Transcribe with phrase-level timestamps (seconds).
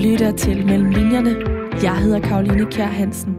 [0.00, 1.36] lytter til Mellem Linjerne.
[1.82, 3.34] Jeg hedder Karoline Kjær Hansen.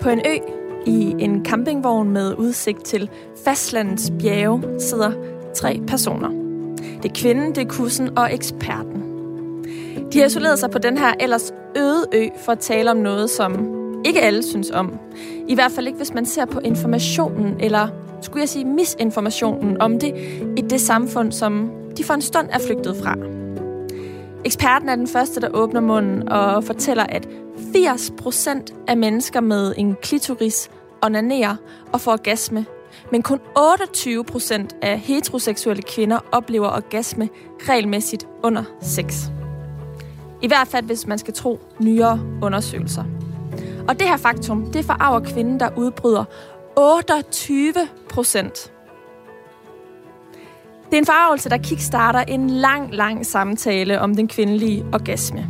[0.00, 0.36] På en ø
[0.86, 3.10] i en campingvogn med udsigt til
[3.44, 5.12] fastlandets bjerge sidder
[5.54, 6.30] tre personer.
[7.02, 9.02] Det er kvinden, det er kussen og eksperten.
[10.12, 13.30] De har isoleret sig på den her ellers øde ø for at tale om noget,
[13.30, 13.69] som
[14.04, 14.98] ikke alle synes om.
[15.48, 17.88] I hvert fald ikke, hvis man ser på informationen, eller
[18.22, 20.14] skulle jeg sige misinformationen om det,
[20.56, 23.16] i det samfund, som de for en stund er flygtet fra.
[24.44, 29.96] Eksperten er den første, der åbner munden og fortæller, at 80% af mennesker med en
[30.02, 30.70] klitoris
[31.02, 31.56] onanerer
[31.92, 32.66] og får orgasme,
[33.12, 37.28] men kun 28% af heteroseksuelle kvinder oplever orgasme
[37.60, 39.26] regelmæssigt under sex.
[40.42, 43.04] I hvert fald, hvis man skal tro nyere undersøgelser.
[43.90, 46.24] Og det her faktum, det forarver kvinden, der udbryder
[46.76, 47.74] 28
[48.10, 48.72] procent.
[50.84, 55.48] Det er en forarvelse, der kickstarter en lang, lang samtale om den kvindelige orgasme.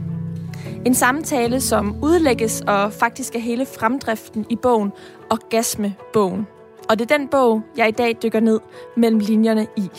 [0.86, 4.92] En samtale, som udlægges og faktisk er hele fremdriften i bogen
[5.30, 6.46] Orgasmebogen.
[6.88, 8.60] Og det er den bog, jeg i dag dykker ned
[8.96, 9.90] mellem linjerne i.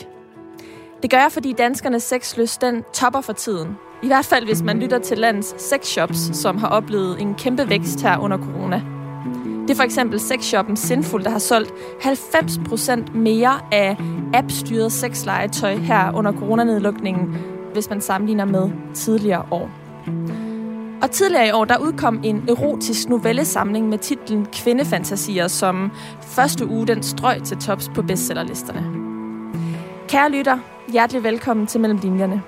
[1.02, 3.76] Det gør jeg, fordi danskernes sexlyst, den topper for tiden.
[4.02, 8.02] I hvert fald, hvis man lytter til landets sexshops, som har oplevet en kæmpe vækst
[8.02, 8.82] her under corona.
[9.62, 13.96] Det er for eksempel sexshoppen Sinful, der har solgt 90% mere af
[14.34, 17.36] appstyret sexlegetøj her under coronanedlukningen,
[17.72, 19.70] hvis man sammenligner med tidligere år.
[21.02, 25.90] Og tidligere i år, der udkom en erotisk novellesamling med titlen Kvindefantasier, som
[26.22, 28.84] første uge den strøg til tops på bestsellerlisterne.
[30.08, 30.58] Kære lytter,
[30.92, 32.42] hjertelig velkommen til Mellem Linjerne.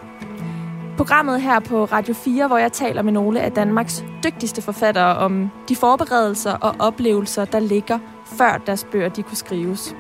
[0.97, 5.51] Programmet her på Radio 4, hvor jeg taler med nogle af Danmarks dygtigste forfattere om
[5.69, 7.99] de forberedelser og oplevelser, der ligger
[8.39, 9.97] før deres bøger de kunne skrives.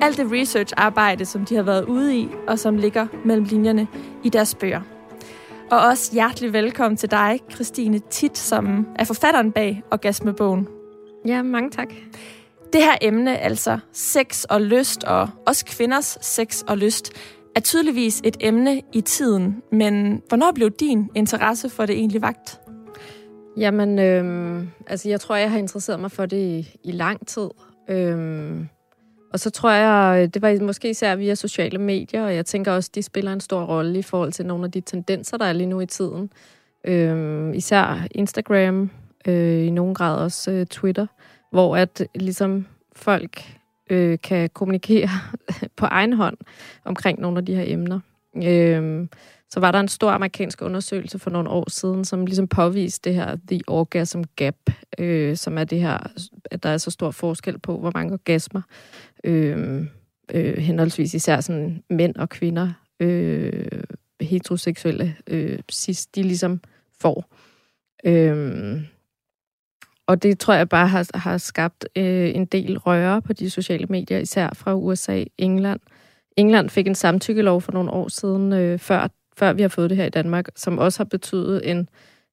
[0.00, 3.86] Alt det research-arbejde, som de har været ude i, og som ligger mellem linjerne
[4.22, 4.80] i deres bøger.
[5.70, 10.68] Og også hjertelig velkommen til dig, Christine Tit, som er forfatteren bag Orgasmebogen.
[11.26, 11.88] Ja, mange tak.
[12.72, 17.12] Det her emne, altså sex og lyst, og også kvinders sex og lyst,
[17.56, 22.60] er tydeligvis et emne i tiden, men hvornår blev din interesse for det egentlig vagt?
[23.56, 27.48] Jamen, øhm, altså jeg tror, jeg har interesseret mig for det i, i lang tid.
[27.88, 28.68] Øhm,
[29.32, 32.90] og så tror jeg, det var måske især via sociale medier, og jeg tænker også,
[32.94, 35.66] de spiller en stor rolle i forhold til nogle af de tendenser, der er lige
[35.66, 36.30] nu i tiden.
[36.84, 38.90] Øhm, især Instagram,
[39.26, 41.06] øh, i nogen grad også øh, Twitter,
[41.50, 43.44] hvor at ligesom folk
[43.90, 45.08] øh, kan kommunikere
[45.76, 46.36] på egen hånd
[46.84, 48.00] omkring nogle af de her emner.
[48.36, 49.06] Øh,
[49.50, 53.14] så var der en stor amerikansk undersøgelse for nogle år siden, som ligesom påviste det
[53.14, 54.56] her The Orgasm Gap,
[54.98, 55.98] øh, som er det her,
[56.50, 58.62] at der er så stor forskel på, hvor mange orgasmer,
[59.24, 59.86] øh,
[60.34, 63.82] øh, henholdsvis især sådan mænd og kvinder, øh,
[64.20, 66.60] heteroseksuelle, øh, sidst de ligesom
[67.00, 67.34] får.
[68.04, 68.80] Øh,
[70.06, 73.86] og det tror jeg bare har, har skabt øh, en del røre på de sociale
[73.86, 75.80] medier, især fra USA, England.
[76.36, 79.96] England fik en samtykkelov for nogle år siden, øh, før, før vi har fået det
[79.96, 81.88] her i Danmark, som også har betydet en,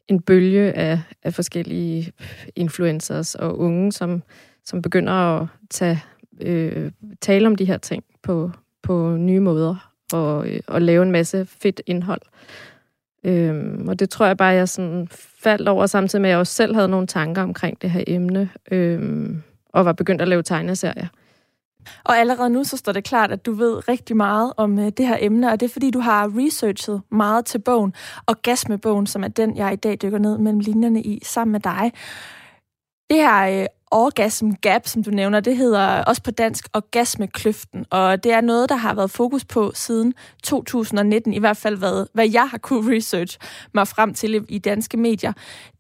[0.08, 2.12] en bølge af, af forskellige
[2.56, 4.24] influencers og unge, som,
[4.66, 6.04] som begynder at tage,
[6.42, 8.52] øh, tale om de her ting på,
[8.84, 12.22] på nye måder og, øh, og lave en masse fedt indhold.
[13.24, 15.08] Øhm, og det tror jeg bare, jeg sådan
[15.44, 18.50] faldt over, samtidig med, at jeg også selv havde nogle tanker omkring det her emne,
[18.72, 19.44] øhm,
[19.74, 21.08] og var begyndt at lave tegneserier.
[22.04, 25.08] Og allerede nu så står det klart, at du ved rigtig meget om øh, det
[25.08, 27.94] her emne, og det er fordi, du har researchet meget til bogen,
[28.26, 31.20] og gas med bogen, som er den, jeg i dag dykker ned mellem linjerne i,
[31.24, 31.92] sammen med dig.
[33.10, 38.24] Det her øh, orgasm gap, som du nævner, det hedder også på dansk orgasmekløften, og
[38.24, 40.14] det er noget, der har været fokus på siden
[40.44, 43.38] 2019, i hvert fald hvad, hvad jeg har kunne research
[43.74, 45.34] mig frem til i danske medier.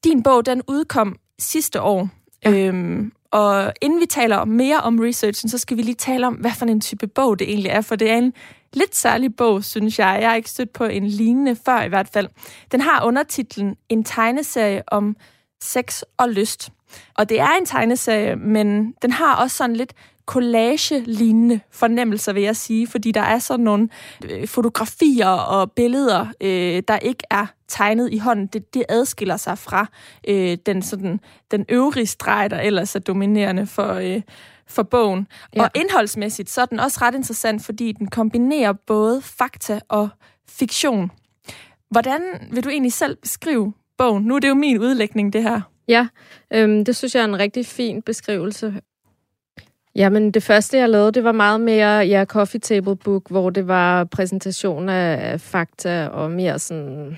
[0.03, 2.09] Din bog, den udkom sidste år,
[2.45, 2.51] ja.
[2.51, 6.51] øhm, og inden vi taler mere om researchen, så skal vi lige tale om, hvad
[6.51, 8.33] for en type bog det egentlig er, for det er en
[8.73, 10.17] lidt særlig bog, synes jeg.
[10.21, 12.27] Jeg har ikke stødt på en lignende før i hvert fald.
[12.71, 15.15] Den har undertitlen En tegneserie om
[15.61, 16.69] sex og lyst.
[17.13, 19.93] Og det er en tegneserie, men den har også sådan lidt
[20.25, 23.89] collage-lignende fornemmelser, vil jeg sige, fordi der er sådan nogle
[24.29, 28.47] øh, fotografier og billeder, øh, der ikke er tegnet i hånden.
[28.47, 29.85] Det, det adskiller sig fra
[30.27, 31.19] øh, den, sådan,
[31.51, 34.21] den øvrige streg, der ellers er dominerende for, øh,
[34.67, 35.27] for bogen.
[35.55, 35.63] Ja.
[35.63, 40.09] Og indholdsmæssigt så er den også ret interessant, fordi den kombinerer både fakta og
[40.49, 41.11] fiktion.
[41.89, 42.21] Hvordan
[42.51, 44.23] vil du egentlig selv beskrive bogen?
[44.23, 45.61] Nu er det jo min udlægning, det her.
[45.91, 46.07] Ja,
[46.53, 48.73] øhm, det synes jeg er en rigtig fin beskrivelse.
[49.95, 53.67] Jamen, det første, jeg lavede, det var meget mere ja, coffee table book, hvor det
[53.67, 57.17] var præsentation af fakta og mere sådan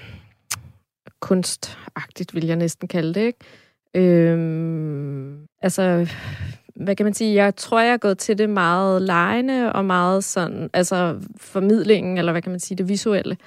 [1.19, 3.39] kunstagtigt, vil jeg næsten kalde det, ikke?
[3.93, 6.09] Øhm, altså,
[6.75, 10.23] hvad kan man sige, jeg tror, jeg er gået til det meget lejende og meget
[10.23, 13.37] sådan, altså formidlingen, eller hvad kan man sige, det visuelle.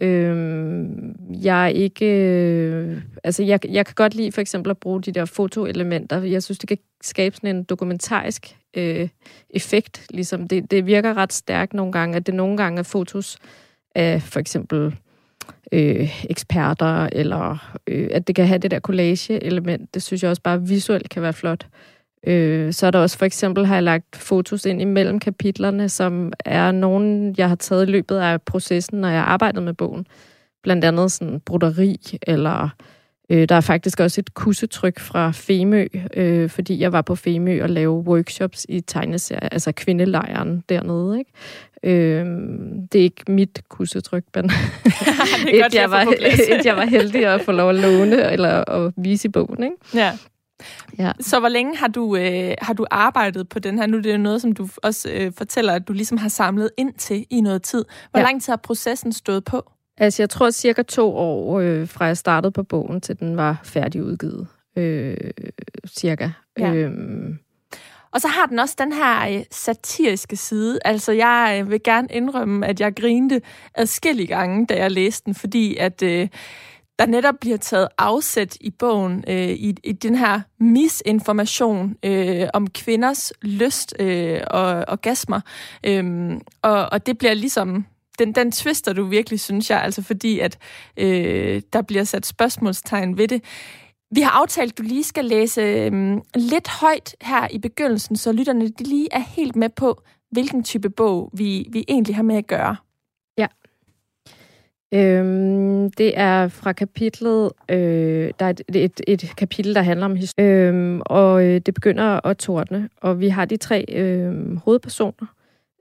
[0.00, 2.06] Øhm, jeg er ikke...
[2.06, 6.22] Øh, altså, jeg, jeg kan godt lide for eksempel at bruge de der fotoelementer.
[6.22, 9.08] Jeg synes, det kan skabe sådan en dokumentarisk øh,
[9.50, 10.06] effekt.
[10.10, 13.38] Ligesom det, det virker ret stærkt nogle gange, at det nogle gange er fotos
[13.94, 14.96] af for eksempel
[15.72, 19.94] øh, eksperter, eller øh, at det kan have det der collage-element.
[19.94, 21.66] Det synes jeg også bare visuelt kan være flot.
[21.66, 21.93] Øh,
[22.72, 26.72] så er der også for eksempel, har jeg lagt fotos ind imellem kapitlerne, som er
[26.72, 30.06] nogen, jeg har taget i løbet af processen, når jeg har arbejdet med bogen.
[30.62, 32.68] Blandt andet sådan broderi, eller
[33.30, 37.62] øh, der er faktisk også et kussetryk fra Femø, øh, fordi jeg var på Femø
[37.62, 41.18] og lavede workshops i tegneserie, altså kvindelejren dernede.
[41.18, 41.30] Ikke?
[41.82, 42.26] Øh,
[42.92, 44.44] det er ikke mit kussetryk, men
[45.48, 46.02] et, jeg var,
[46.58, 49.62] et, jeg var heldig at få lov at låne eller at vise i bogen.
[49.62, 49.76] Ikke?
[49.94, 50.12] Ja.
[50.98, 51.12] Ja.
[51.20, 53.86] Så hvor længe har du, øh, har du arbejdet på den her?
[53.86, 56.70] Nu det er det noget, som du også øh, fortæller, at du ligesom har samlet
[56.76, 57.84] ind til i noget tid.
[58.10, 58.26] Hvor ja.
[58.26, 59.70] lang tid har processen stået på?
[59.98, 63.60] Altså, jeg tror cirka to år, øh, fra jeg startede på bogen, til den var
[63.64, 64.46] færdigudgivet.
[64.76, 65.16] Øh,
[65.88, 66.30] cirka.
[66.58, 66.74] Ja.
[66.74, 67.38] Øhm.
[68.12, 70.78] Og så har den også den her øh, satiriske side.
[70.84, 73.42] Altså, jeg øh, vil gerne indrømme, at jeg grinte
[73.74, 76.02] adskillige gange, da jeg læste den, fordi at...
[76.02, 76.28] Øh,
[76.98, 82.70] der netop bliver taget afsæt i bogen øh, i, i den her misinformation øh, om
[82.70, 85.40] kvinders lyst øh, og orgasmer.
[85.86, 86.32] Øh,
[86.62, 87.86] og, og det bliver ligesom
[88.18, 90.58] den, den twister du virkelig, synes jeg, altså fordi, at
[90.96, 93.44] øh, der bliver sat spørgsmålstegn ved det.
[94.10, 98.32] Vi har aftalt, at du lige skal læse øh, lidt højt her i begyndelsen, så
[98.32, 102.36] lytterne de lige er helt med på, hvilken type bog vi, vi egentlig har med
[102.36, 102.76] at gøre.
[104.94, 110.16] Øhm, det er fra kapitlet, øh, der er et, et, et kapitel, der handler om
[110.16, 115.26] historie, øhm, og øh, det begynder at tordne, og vi har de tre øh, hovedpersoner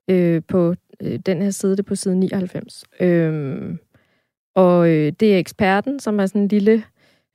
[0.07, 2.83] øh, på øh, den her side, det er på side 99.
[2.99, 3.79] Øhm,
[4.55, 6.83] og øh, det er eksperten, som er sådan en lille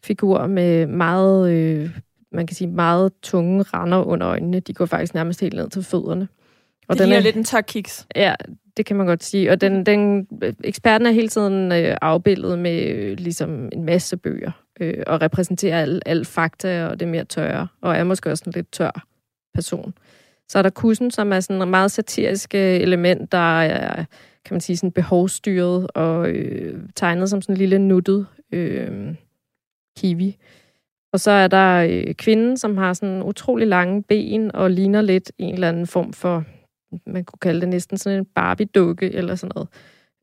[0.05, 1.91] figur med meget, øh,
[2.33, 4.61] man kan sige, meget tunge render under øjnene.
[4.61, 6.29] De går faktisk nærmest helt ned til fødderne.
[6.89, 8.07] Og det den er lidt en tør kiks.
[8.17, 8.35] Ja,
[8.79, 9.51] det kan man godt sige.
[9.51, 10.29] Og den, den
[10.65, 15.83] eksperten er hele tiden øh, afbildet med øh, ligesom en masse bøger, øh, og repræsenterer
[15.83, 19.07] al, al fakta og det mere tørre, og er måske også en lidt tør
[19.55, 19.95] person.
[20.49, 24.05] Så er der kussen, som er sådan en meget satirisk element, der er,
[24.45, 29.15] kan man sige, sådan behovsstyret og øh, tegnet som sådan en lille nuttet øh,
[29.99, 30.37] kiwi.
[31.13, 35.33] Og så er der øh, kvinden, som har sådan utrolig lange ben og ligner lidt
[35.39, 36.45] en eller anden form for
[37.07, 39.69] man kunne kalde det næsten sådan en Barbie-dukke eller sådan noget,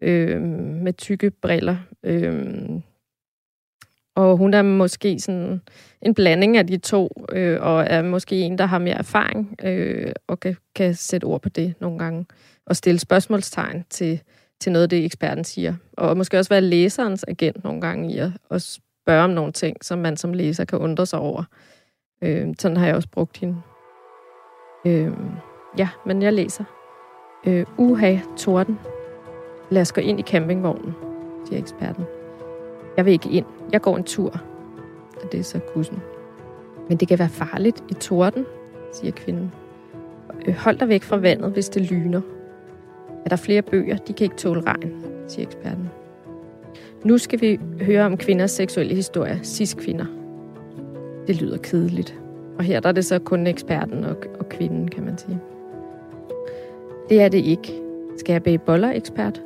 [0.01, 0.41] øh,
[0.81, 1.77] med tykke briller.
[2.03, 2.69] Øh,
[4.15, 5.62] og hun er måske sådan
[6.01, 10.12] en blanding af de to, øh, og er måske en, der har mere erfaring, øh,
[10.27, 12.25] og kan, kan sætte ord på det nogle gange,
[12.65, 14.21] og stille spørgsmålstegn til,
[14.59, 15.75] til noget, det eksperten siger.
[15.97, 19.85] Og måske også være læserens agent nogle gange i at, at spørge om nogle ting,
[19.85, 21.43] som man som læser kan undre sig over.
[22.22, 23.62] Øh, sådan har jeg også brugt hende.
[24.86, 25.12] Øh,
[25.77, 26.63] Ja, men jeg læser.
[27.48, 28.79] Øh, uha, torden.
[29.70, 30.96] Lad os gå ind i campingvognen,
[31.46, 32.03] siger eksperten.
[32.98, 33.46] Jeg vil ikke ind.
[33.72, 34.41] Jeg går en tur.
[35.24, 36.01] Og det er så kussen.
[36.89, 38.46] Men det kan være farligt i torden,
[38.94, 39.51] siger kvinden.
[40.48, 42.22] Øh, hold dig væk fra vandet, hvis det lyner.
[43.25, 43.98] Er der flere bøger?
[43.98, 45.89] De kan ikke tåle regn, siger eksperten.
[47.03, 49.39] Nu skal vi høre om kvinders seksuelle historie.
[49.44, 50.05] Cis-kvinder.
[51.27, 52.20] Det lyder kedeligt.
[52.58, 55.39] Og her der er det så kun eksperten og, og kvinden, kan man sige.
[57.09, 57.81] Det er det ikke.
[58.17, 59.41] Skal jeg bage boller, ekspert?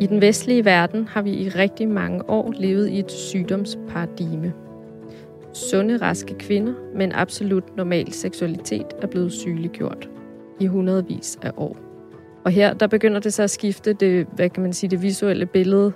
[0.00, 4.52] I den vestlige verden har vi i rigtig mange år levet i et sygdomsparadigme.
[5.52, 10.08] Sunde, raske kvinder med en absolut normal seksualitet er blevet sygeliggjort
[10.60, 11.76] i hundredvis af år.
[12.44, 15.46] Og her der begynder det så at skifte det, hvad kan man sige, det visuelle
[15.46, 15.92] billede.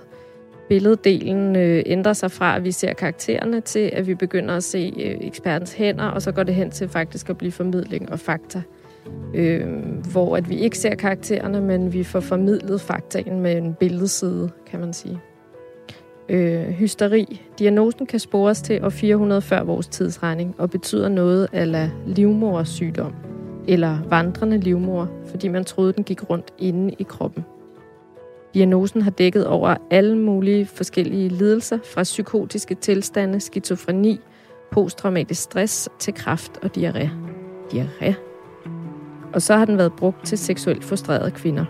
[0.69, 4.93] Billeddelen øh, ændrer sig fra, at vi ser karaktererne, til at vi begynder at se
[4.97, 8.61] øh, ekspertens hænder, og så går det hen til faktisk at blive formidling og fakta
[9.33, 9.67] øh,
[10.11, 14.79] hvor at vi ikke ser karaktererne, men vi får formidlet faktaen med en billedside, kan
[14.79, 15.19] man sige.
[16.29, 17.41] Øh, hysteri.
[17.59, 23.13] Diagnosen kan spores til år 400 før vores tidsregning og betyder noget af livmorsygdom
[23.67, 27.45] eller vandrende livmor, fordi man troede, den gik rundt inde i kroppen.
[28.53, 34.19] Diagnosen har dækket over alle mulige forskellige lidelser, fra psykotiske tilstande, skizofreni,
[34.71, 37.09] posttraumatisk stress til kraft og diarré.
[37.73, 38.26] Diarré.
[39.37, 41.65] Og så har den været brugt til seksuelt frustrerede kvinder.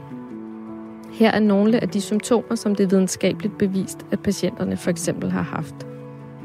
[1.14, 5.32] Her er nogle af de symptomer, som det er videnskabeligt bevist, at patienterne for eksempel
[5.32, 5.76] har haft.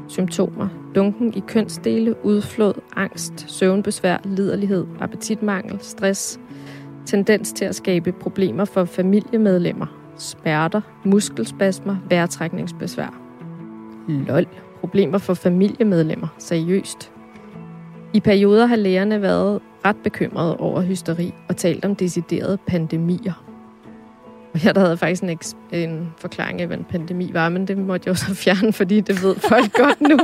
[0.07, 0.67] Symptomer.
[0.95, 6.39] Dunken i kønsdele, udflod, angst, søvnbesvær, liderlighed, appetitmangel, stress,
[7.05, 13.19] tendens til at skabe problemer for familiemedlemmer, smerter, muskelspasmer, vejrtrækningsbesvær.
[14.07, 14.47] LOL.
[14.79, 16.27] Problemer for familiemedlemmer.
[16.37, 17.11] Seriøst.
[18.13, 23.45] I perioder har lægerne været ret bekymrede over hysteri og talt om deciderede pandemier.
[24.53, 25.39] Og her der havde jeg faktisk en,
[25.71, 29.01] en forklaring af, hvad en pandemi var, men det måtte jeg jo så fjerne, fordi
[29.01, 30.19] det ved folk godt nu.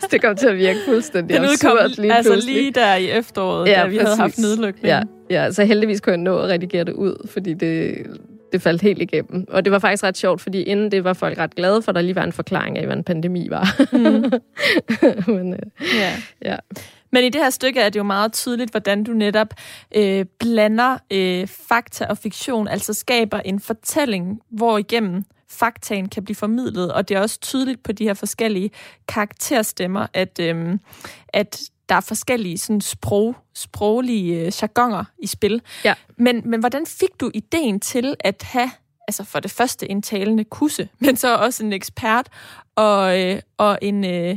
[0.00, 2.54] så det kom til at virke fuldstændig Den absurd lige altså pludselig.
[2.56, 4.08] lige der i efteråret, ja, da vi præcis.
[4.08, 4.86] havde haft nedlukning.
[4.86, 7.94] Ja, ja, så heldigvis kunne jeg nå at redigere det ud, fordi det,
[8.52, 9.44] det faldt helt igennem.
[9.48, 11.94] Og det var faktisk ret sjovt, fordi inden det var folk ret glade for, at
[11.96, 13.76] der lige var en forklaring af, hvad en pandemi var.
[13.92, 14.32] Mm.
[15.36, 15.58] men, øh,
[16.00, 16.12] Ja.
[16.50, 16.56] ja.
[17.12, 19.54] Men i det her stykke er det jo meget tydeligt, hvordan du netop
[19.94, 26.36] øh, blander øh, fakta og fiktion, altså skaber en fortælling, hvor igennem faktaen kan blive
[26.36, 28.70] formidlet, og det er også tydeligt på de her forskellige
[29.08, 30.78] karakterstemmer, at, øh,
[31.28, 35.62] at der er forskellige sådan, sprog, sproglige øh, jargoner i spil.
[35.84, 35.94] Ja.
[36.16, 38.70] Men, men hvordan fik du ideen til at have
[39.08, 42.28] altså for det første en talende kusse, men så også en ekspert
[42.76, 44.36] og, øh, og en, øh,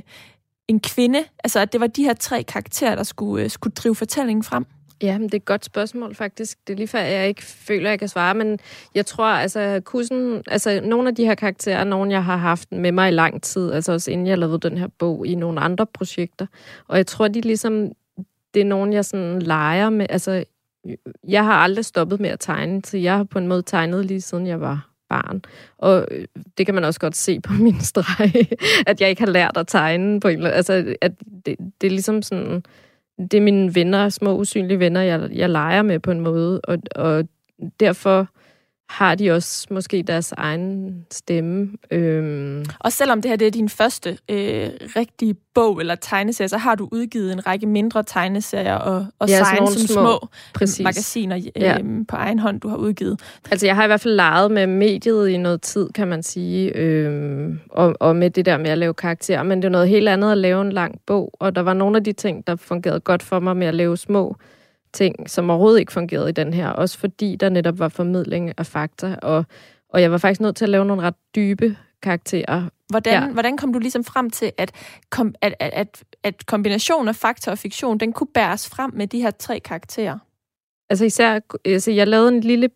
[0.68, 1.24] en kvinde?
[1.44, 4.66] Altså at det var de her tre karakterer, der skulle, øh, skulle drive fortællingen frem?
[5.02, 6.58] Ja, men det er et godt spørgsmål faktisk.
[6.68, 8.60] Det er lige før, jeg ikke føler, jeg kan svare, men
[8.96, 12.72] jeg tror, altså, kussen, altså nogle af de her karakterer er nogle, jeg har haft
[12.72, 15.60] med mig i lang tid, altså også inden jeg lavede den her bog i nogle
[15.60, 16.46] andre projekter.
[16.88, 17.92] Og jeg tror, de ligesom,
[18.54, 20.44] det er nogen, jeg sådan leger med, altså,
[21.28, 24.22] jeg har aldrig stoppet med at tegne, så jeg har på en måde tegnet lige
[24.22, 25.42] siden jeg var barn.
[25.78, 26.26] Og øh,
[26.58, 28.48] det kan man også godt se på min streg,
[28.88, 31.12] at jeg ikke har lært at tegne på en eller anden, altså, at
[31.46, 32.64] det, det er ligesom sådan,
[33.18, 36.78] det er mine venner, små usynlige venner, jeg, jeg leger med på en måde, og,
[36.96, 37.24] og
[37.80, 38.28] derfor
[38.90, 41.70] har de også måske deres egen stemme.
[41.92, 46.58] Øhm, Og selvom det her det er din første øh, rigtige bog eller tegneserie, så
[46.58, 50.84] har du udgivet en række mindre tegneserier og, og Ja, nogle som små, små, præcis.
[50.84, 51.78] magasiner øh, Ja.
[52.08, 53.20] på egen hånd, du har udgivet.
[53.52, 56.78] Altså, jeg har i hvert fald leget med mediet i noget tid, kan man sige,
[56.78, 60.10] øhm, og, og med det der med at lave karakterer, men det er noget helt
[60.10, 63.00] andet at lave en lang bog, og der var nogle af de ting, der fungerede
[63.00, 64.36] godt for mig med at lave små
[64.94, 68.66] ting, som overhovedet ikke fungerede i den her, også fordi der netop var formidling af
[68.66, 69.46] fakta, og,
[69.90, 72.70] og jeg var faktisk nødt til at lave nogle ret dybe karakterer.
[72.90, 73.30] Hvordan, Ja.
[73.30, 74.72] hvordan kom du ligesom frem til, at,
[75.10, 79.08] kom, at, at, at, at kombinationen af fakta og fiktion, den kunne bæres frem med
[79.08, 80.18] de her tre karakterer?
[80.90, 82.70] Altså især, altså jeg lavede en lille,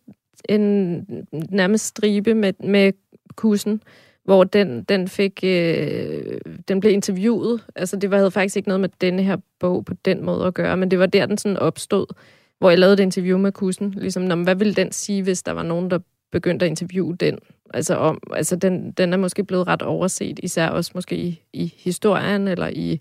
[0.48, 1.04] en
[1.50, 2.92] nærmest stribe med, med
[3.36, 3.82] kussen,
[4.28, 7.64] hvor den, den fik, øh, den blev interviewet.
[7.76, 10.54] Altså det var, havde faktisk ikke noget med denne her bog på den måde at
[10.54, 12.06] gøre, men det var der, den sådan opstod,
[12.58, 13.94] hvor jeg lavede et interview med kussen.
[13.96, 15.98] Ligesom, nå, hvad ville den sige, hvis der var nogen, der
[16.32, 17.38] begyndte at interviewe den?
[17.74, 21.74] Altså, om, altså den, den er måske blevet ret overset, især også måske i, i
[21.76, 23.00] historien, eller i,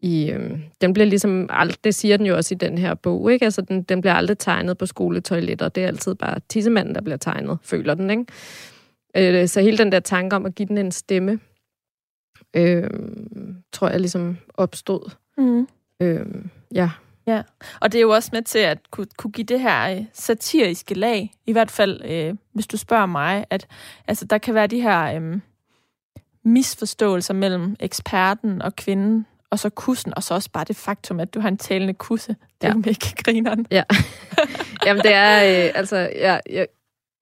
[0.00, 3.32] i øh, den bliver ligesom, ald- det siger den jo også i den her bog,
[3.32, 3.44] ikke?
[3.44, 5.68] Altså, den, den bliver aldrig tegnet på skoletoiletter.
[5.68, 8.24] Det er altid bare tissemanden, der bliver tegnet, føler den, ikke?
[9.18, 11.40] Øh, så hele den der tanke om at give den en stemme,
[12.56, 12.90] øh,
[13.72, 15.10] tror jeg ligesom opstod.
[15.38, 15.68] Mm.
[16.00, 16.26] Øh,
[16.74, 16.90] ja.
[17.80, 20.94] Og det er jo også med til at kunne, kunne give det her øh, satiriske
[20.94, 23.66] lag, i hvert fald øh, hvis du spørger mig, at
[24.08, 25.40] altså, der kan være de her øh,
[26.44, 31.34] misforståelser mellem eksperten og kvinden, og så kussen, og så også bare det faktum, at
[31.34, 32.36] du har en talende kusse.
[32.60, 32.72] Det er Ja.
[32.74, 33.66] jo mega grineren.
[34.86, 36.66] Jamen, det er, øh, altså, jeg, jeg,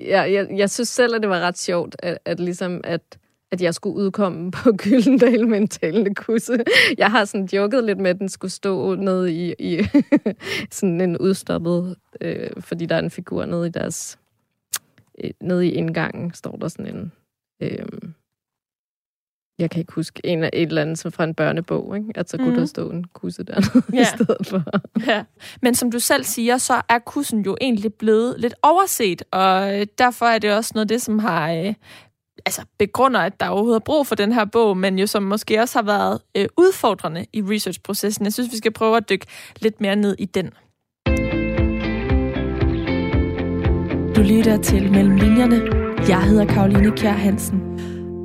[0.00, 3.18] jeg, jeg, jeg synes selv, at det var ret sjovt, at, at ligesom, at,
[3.50, 6.64] at jeg skulle udkomme på Gyldendal med en talende kusse.
[6.98, 9.86] Jeg har sådan joket lidt med, at den skulle stå nede i, i
[10.70, 14.18] sådan en udstoppet, øh, fordi der er en figur nede i deres,
[15.24, 17.12] øh, nede i indgangen, står der sådan en,
[17.60, 17.86] øh,
[19.58, 22.10] jeg kan ikke huske, en af et eller andet som fra en børnebog, ikke?
[22.14, 22.58] at så kunne Mhm.
[22.58, 24.00] der stå en kusse dernede Ja.
[24.00, 24.62] i stedet for.
[25.06, 25.24] Ja.
[25.62, 29.86] Men som du selv siger, så er kussen jo egentlig blevet lidt overset, og øh,
[29.98, 31.74] derfor er det også noget af det, som har øh,
[32.46, 35.60] altså begrunder, at der overhovedet er brug for den her bog, men jo som måske
[35.60, 38.24] også har været øh, udfordrende i researchprocessen.
[38.24, 39.26] Jeg synes, vi skal prøve at dykke
[39.60, 40.50] lidt mere ned i den.
[44.16, 45.60] Du lytter til Mellem Linjerne.
[46.08, 47.62] Jeg hedder Karoline Kjær Hansen.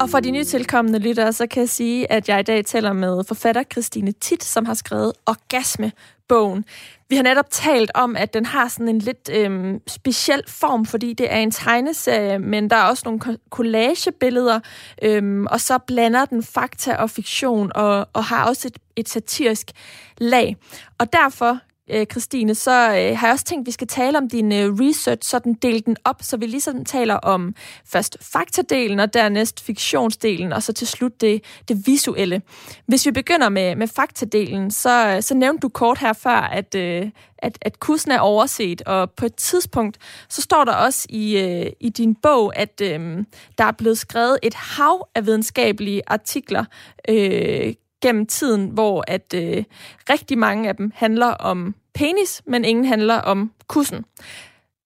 [0.01, 2.93] Og for de nye tilkommende lyttere, så kan jeg sige, at jeg i dag taler
[2.93, 6.65] med forfatter Christine Tit, som har skrevet Orgasme-bogen.
[7.09, 11.13] Vi har netop talt om, at den har sådan en lidt øhm, speciel form, fordi
[11.13, 14.59] det er en tegneserie, men der er også nogle collagebilleder,
[15.01, 19.71] øhm, og så blander den fakta og fiktion, og, og har også et, et satirisk
[20.17, 20.55] lag.
[20.99, 21.59] Og derfor
[21.91, 24.73] øh, Christine, så øh, har jeg også tænkt, at vi skal tale om din øh,
[24.73, 27.55] research, så den del den op, så vi ligesom taler om
[27.85, 32.41] først faktadelen, og dernæst fiktionsdelen, og så til slut det, det visuelle.
[32.87, 37.09] Hvis vi begynder med, med faktadelen, så, så nævnte du kort her før, at, øh,
[37.37, 39.97] at, at kussen er overset, og på et tidspunkt,
[40.29, 43.23] så står der også i, øh, i din bog, at øh,
[43.57, 46.65] der er blevet skrevet et hav af videnskabelige artikler
[47.09, 49.63] øh, gennem tiden, hvor at øh,
[50.09, 54.05] rigtig mange af dem handler om penis, men ingen handler om kussen.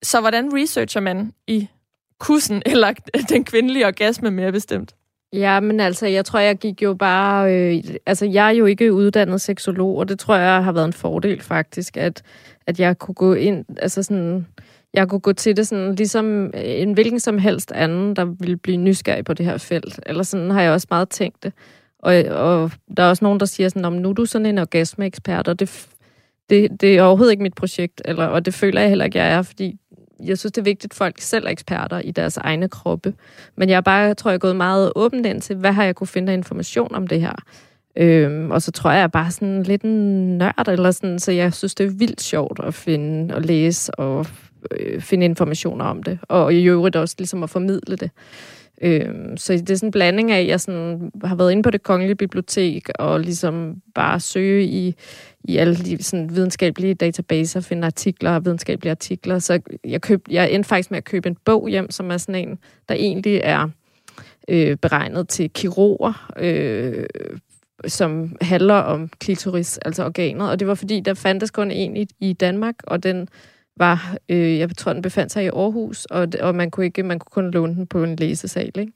[0.03, 1.67] Så hvordan researcher man i
[2.19, 2.93] kussen, eller
[3.29, 4.95] den kvindelige orgasme mere bestemt?
[5.33, 7.53] Ja, men altså, jeg tror, jeg gik jo bare...
[7.53, 10.93] Øh, altså, jeg er jo ikke uddannet seksolog, og det tror jeg har været en
[10.93, 12.23] fordel faktisk, at,
[12.67, 13.65] at jeg kunne gå ind...
[13.77, 14.47] Altså sådan,
[14.93, 18.77] jeg kunne gå til det sådan, ligesom en hvilken som helst anden, der ville blive
[18.77, 19.99] nysgerrig på det her felt.
[20.05, 21.53] Eller sådan har jeg også meget tænkt det.
[21.99, 24.57] Og, og der er også nogen, der siger sådan, om nu er du sådan en
[24.57, 25.87] orgasmeekspert, og det,
[26.49, 29.31] det, det er overhovedet ikke mit projekt, eller, og det føler jeg heller ikke, jeg
[29.31, 29.77] er, fordi
[30.23, 33.13] jeg synes, det er vigtigt, at folk selv er eksperter i deres egne kroppe.
[33.55, 35.95] Men jeg er bare, tror jeg, er gået meget åbent ind til, hvad har jeg
[35.95, 37.35] kunne finde af information om det her.
[37.97, 41.31] Øhm, og så tror jeg, jeg er bare sådan lidt en nørd, eller sådan, så
[41.31, 44.25] jeg synes, det er vildt sjovt at finde og læse og
[44.71, 46.19] øh, finde informationer om det.
[46.21, 48.11] Og i øvrigt også ligesom at formidle det.
[48.81, 51.69] Øhm, så det er sådan en blanding af, at jeg sådan har været inde på
[51.69, 54.95] det kongelige bibliotek og ligesom bare søge i,
[55.47, 59.39] i alle de sådan videnskabelige databaser, finde artikler og videnskabelige artikler.
[59.39, 62.47] Så jeg, køb, jeg endte faktisk med at købe en bog hjem, som er sådan
[62.47, 62.59] en,
[62.89, 63.69] der egentlig er
[64.47, 67.05] øh, beregnet til kirurger, øh,
[67.87, 70.49] som handler om klitoris, altså organet.
[70.49, 73.27] Og det var fordi, der fandtes kun en i, i Danmark, og den
[73.77, 77.19] var, øh, jeg tror, den befandt sig i Aarhus, og, og man, kunne ikke, man
[77.19, 78.71] kunne kun låne den på en læsesal.
[78.75, 78.91] Ikke?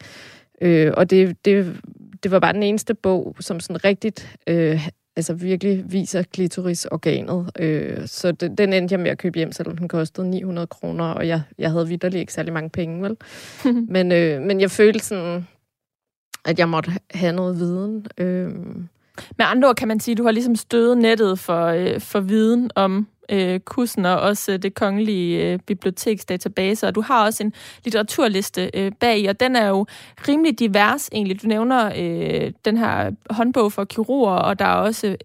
[0.62, 1.78] Øh, og det, det,
[2.24, 7.52] det var bare den eneste bog, som sådan rigtigt, øh, altså virkelig viser klitorisorganet.
[7.60, 11.06] Øh, så den, den endte jeg med at købe hjem, selvom den kostede 900 kroner,
[11.06, 13.18] og jeg, jeg havde vidderligt ikke særlig mange penge, vel?
[13.96, 15.48] men, øh, men jeg følte sådan,
[16.46, 18.08] at jeg måtte have noget viden.
[18.18, 18.52] Øh,
[19.38, 22.20] med andre ord kan man sige, at du har ligesom stødet nettet for, øh, for
[22.20, 27.54] viden om øh, kussen og også det kongelige øh, biblioteksdatabase, og du har også en
[27.84, 29.86] litteraturliste øh, bag, og den er jo
[30.28, 31.42] rimelig divers egentlig.
[31.42, 35.18] Du nævner øh, den her håndbog for kirurger, og der er også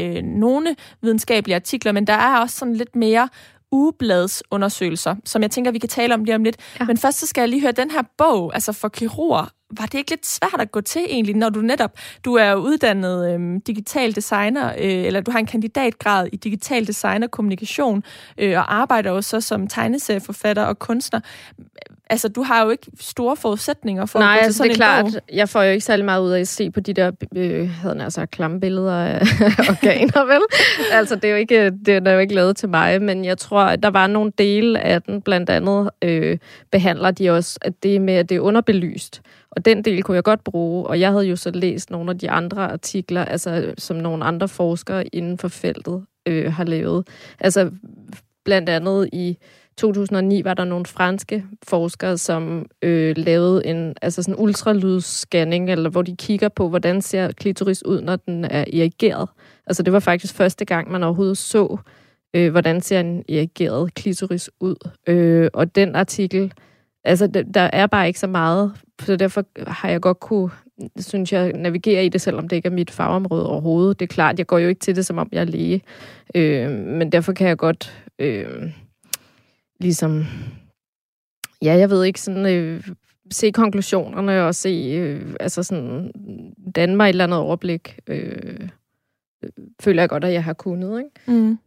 [0.00, 3.28] øh, nogle videnskabelige artikler, men der er også sådan lidt mere
[3.72, 6.56] ugebladsundersøgelser, som jeg tænker, vi kan tale om lige om lidt.
[6.80, 6.84] Ja.
[6.84, 9.50] Men først så skal jeg lige høre den her bog, altså for kirurger.
[9.78, 11.92] Var det ikke lidt svært at gå til egentlig, når du netop,
[12.24, 17.22] du er uddannet øh, digital designer, øh, eller du har en kandidatgrad i digital design
[17.22, 18.04] og kommunikation,
[18.38, 21.20] øh, og arbejder også så som tegneserieforfatter og kunstner
[22.10, 24.74] altså, du har jo ikke store forudsætninger for Nej, at gå altså, til sådan det
[24.74, 25.22] er klart.
[25.28, 25.36] Bog.
[25.36, 28.02] Jeg får jo ikke særlig meget ud af at se på de der, øh, havde
[28.02, 29.20] altså klamme billeder af
[29.70, 30.42] organer, vel?
[30.92, 33.62] altså, det er, jo ikke, det er jo ikke lavet til mig, men jeg tror,
[33.62, 36.38] at der var nogle dele af den, blandt andet øh,
[36.72, 39.22] behandler de også, at det med, at det er underbelyst.
[39.56, 42.18] Og den del kunne jeg godt bruge, og jeg havde jo så læst nogle af
[42.18, 47.08] de andre artikler, altså som nogle andre forskere inden for feltet øh, har lavet.
[47.40, 47.70] Altså
[48.44, 49.38] blandt andet i
[49.76, 56.02] 2009 var der nogle franske forskere, som øh, lavede en altså sådan ultralydsscanning, eller hvor
[56.02, 59.28] de kigger på, hvordan ser klitoris ud, når den er irrigeret.
[59.66, 61.76] Altså det var faktisk første gang, man overhovedet så,
[62.34, 64.90] øh, hvordan ser en irrigeret klitoris ud.
[65.06, 66.52] Øh, og den artikel,
[67.04, 70.50] altså der er bare ikke så meget, så derfor har jeg godt kunne
[70.98, 74.00] synes jeg, navigere i det, selvom det ikke er mit fagområde overhovedet.
[74.00, 75.82] Det er klart, jeg går jo ikke til det, som om jeg er læge.
[76.34, 78.72] Øh, men derfor kan jeg godt øh,
[79.80, 80.24] ligesom,
[81.62, 82.88] ja, jeg ved ikke, sådan, øh,
[83.30, 86.12] se konklusionerne og se, øh, altså sådan,
[86.76, 88.68] danne mig et eller andet overblik, øh,
[89.80, 91.10] føler jeg godt, at jeg har kunnet, ikke?
[91.40, 91.58] Mm.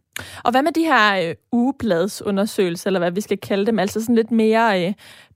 [0.44, 4.14] Og hvad med de her øh, ugebladsundersøgelser, eller hvad vi skal kalde dem, altså sådan
[4.14, 4.92] lidt mere øh,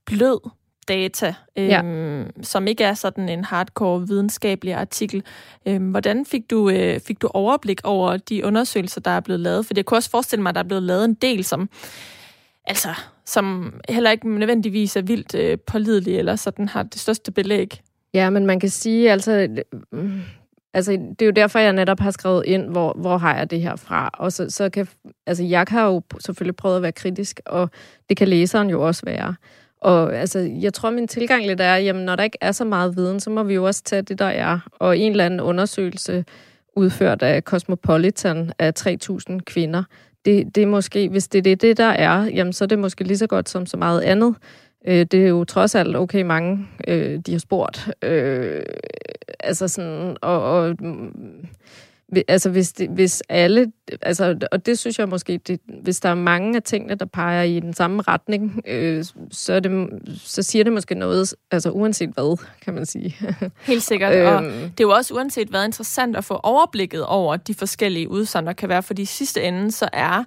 [0.06, 0.50] blød
[0.88, 1.82] data, øh, ja.
[2.42, 5.22] som ikke er sådan en hardcore videnskabelig artikel.
[5.66, 9.66] Øh, hvordan fik du, øh, fik du overblik over de undersøgelser, der er blevet lavet?
[9.66, 11.68] For jeg kunne også forestille mig, at der er blevet lavet en del, som
[12.64, 12.88] altså,
[13.24, 17.80] som heller ikke nødvendigvis er vildt øh, pålidelig, eller sådan har det største belæg.
[18.14, 19.48] Ja, men man kan sige, altså,
[19.92, 20.20] mm,
[20.74, 23.60] altså, det er jo derfor, jeg netop har skrevet ind, hvor, hvor har jeg det
[23.60, 24.10] her fra.
[24.14, 24.88] Og så, så kan,
[25.26, 27.70] altså, jeg har jo selvfølgelig prøvet at være kritisk, og
[28.08, 29.34] det kan læseren jo også være
[29.82, 32.96] og altså, jeg tror, min tilgang lidt er, jamen, når der ikke er så meget
[32.96, 34.58] viden, så må vi jo også tage det, der er.
[34.72, 36.24] Og en eller anden undersøgelse
[36.76, 39.82] udført af Cosmopolitan af 3.000 kvinder,
[40.24, 43.04] det, det er måske, hvis det er det, der er, jamen, så er det måske
[43.04, 44.34] lige så godt som så meget andet.
[44.86, 47.90] Øh, det er jo trods alt okay mange, øh, de har spurgt.
[48.02, 48.62] Øh,
[49.40, 51.46] altså sådan, og, og mm,
[52.28, 53.72] altså hvis, det, hvis alle,
[54.02, 57.42] altså, og det synes jeg måske, det, hvis der er mange af tingene, der peger
[57.42, 62.10] i den samme retning, øh, så, er det, så siger det måske noget, altså uanset
[62.10, 63.16] hvad, kan man sige.
[63.60, 67.36] Helt sikkert, øhm, og det er jo også uanset hvad interessant at få overblikket over
[67.36, 70.24] de forskellige udsagn, der kan være, fordi i sidste ende, så er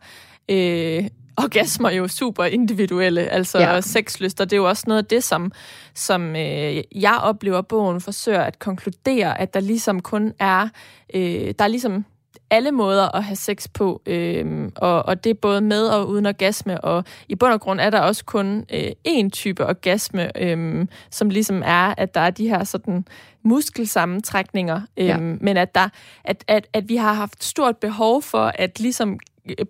[0.52, 3.82] øh, orgasmer jo super individuelle, altså ja.
[3.82, 5.52] sexlyster, det er jo også noget af det, som,
[5.94, 10.68] som øh, jeg oplever, bogen forsøger at konkludere, at der ligesom kun er,
[11.14, 12.06] øh, der er ligesom
[12.50, 16.26] alle måder at have sex på, øh, og, og det er både med og uden
[16.26, 20.88] orgasme, og i bund og grund er der også kun øh, én type orgasme, øh,
[21.10, 23.06] som ligesom er, at der er de her sådan
[23.44, 25.18] muskelsammentrækninger, øh, ja.
[25.18, 25.90] men at, der,
[26.24, 29.20] at, at, at vi har haft stort behov for at ligesom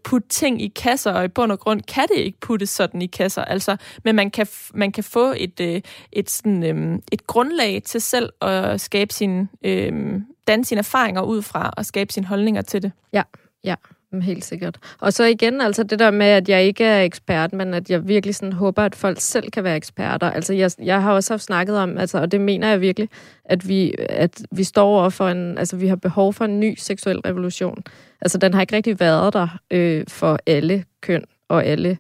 [0.04, 3.06] putte ting i kasser, og i bund og grund kan det ikke puttes sådan i
[3.06, 3.42] kasser.
[3.42, 8.02] Altså, men man kan, man kan få et, øh, et, sådan, øhm, et grundlag til
[8.02, 12.84] selv at skabe sin, øh, danne sine erfaringer ud fra, og skabe sine holdninger til
[12.84, 12.92] det.
[13.14, 13.24] Ja,
[13.64, 13.76] ja.
[14.22, 14.78] Helt sikkert.
[15.00, 18.08] Og så igen, altså det der med, at jeg ikke er ekspert, men at jeg
[18.08, 20.32] virkelig sådan håber, at folk selv kan være eksperter.
[20.32, 23.10] Altså jeg, jeg har også haft snakket om, altså, og det mener jeg virkelig,
[23.46, 26.76] at vi, at vi står over for en, altså vi har behov for en ny
[26.78, 27.84] seksuel revolution.
[28.22, 31.98] Altså den har ikke rigtig været der øh, for alle køn og alle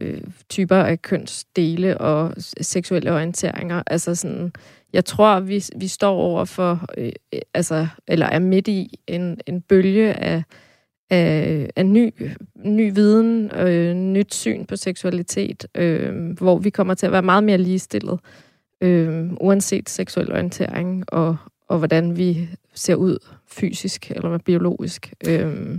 [0.00, 3.82] øh, typer af kønsdele og seksuelle orienteringer.
[3.86, 4.52] Altså sådan,
[4.92, 7.12] jeg tror, vi, vi står over for, øh,
[7.54, 10.42] altså, eller er midt i en, en bølge af
[11.12, 12.14] Øh, af, af ny,
[12.64, 17.44] ny viden, øh, nyt syn på seksualitet, øh, hvor vi kommer til at være meget
[17.44, 18.20] mere ligestillet,
[18.80, 21.36] øh, uanset seksuel orientering og,
[21.68, 25.12] og hvordan vi ser ud fysisk eller biologisk.
[25.28, 25.78] Øh.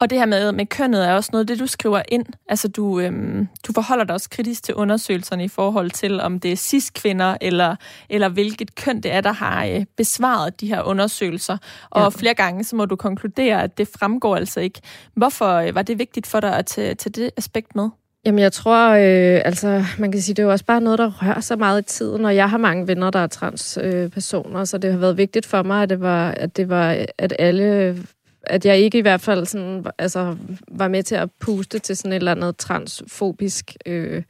[0.00, 2.26] Og det her med, med kønnet er også noget, det du skriver ind.
[2.48, 6.52] Altså du, øhm, du forholder dig også kritisk til undersøgelserne i forhold til, om det
[6.52, 7.76] er cis-kvinder, eller,
[8.08, 11.58] eller hvilket køn det er, der har øh, besvaret de her undersøgelser.
[11.90, 12.08] Og ja.
[12.08, 14.80] flere gange så må du konkludere, at det fremgår altså ikke.
[15.14, 17.88] Hvorfor øh, var det vigtigt for dig at tage, tage det aspekt med?
[18.26, 21.10] Jamen, jeg tror, øh, altså, man kan sige, det er jo også bare noget, der
[21.22, 24.78] rører sig meget i tiden, og jeg har mange venner, der er transpersoner, øh, så
[24.78, 27.96] det har været vigtigt for mig, at det var, at, det var, at alle
[28.42, 30.36] at jeg ikke i hvert fald sådan, altså,
[30.68, 34.22] var med til at puste til sådan et eller andet transfobisk øh,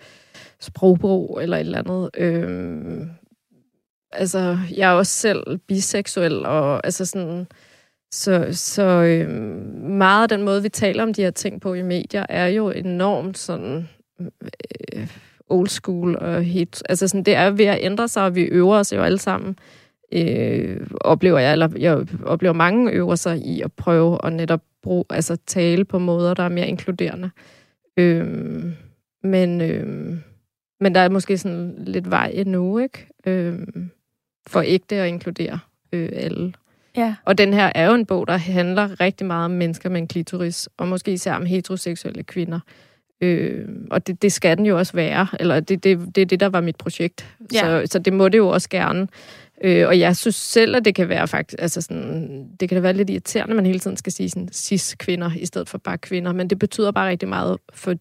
[0.60, 2.10] sprogbrug eller et eller andet.
[2.16, 3.06] Øh,
[4.12, 7.46] altså, jeg er også selv biseksuel, og altså sådan,
[8.12, 9.28] så, så øh,
[9.80, 12.70] meget af den måde, vi taler om de her ting på i medier, er jo
[12.70, 13.88] enormt sådan
[14.20, 15.06] øh,
[15.48, 16.82] old school og hit.
[16.88, 19.56] Altså sådan, det er ved at ændre sig, og vi øver os jo alle sammen
[20.12, 25.36] øh, oplever jeg, eller jeg oplever mange øvelser i at prøve at netop bruge, altså
[25.46, 27.30] tale på måder, der er mere inkluderende.
[27.96, 28.26] Øh,
[29.22, 30.16] men, øh,
[30.80, 33.06] men der er måske sådan lidt vej endnu, ikke?
[33.26, 33.58] Øh,
[34.46, 35.58] for ægte at inkludere
[35.92, 36.52] øh, alle.
[36.96, 37.14] Ja.
[37.24, 40.08] Og den her er jo en bog, der handler rigtig meget om mennesker med en
[40.08, 42.60] klitoris, og måske især om heteroseksuelle kvinder.
[43.20, 46.40] Øh, og det, det skal den jo også være, eller det, det, det er det,
[46.40, 47.36] der var mit projekt.
[47.54, 47.60] Ja.
[47.60, 49.08] Så, så det må det jo også gerne.
[49.64, 52.82] Øh, og jeg synes selv, at det kan være faktisk, altså sådan, det kan da
[52.82, 55.98] være lidt irriterende, at man hele tiden skal sige sådan cis-kvinder i stedet for bare
[55.98, 57.94] kvinder, men det betyder bare rigtig meget for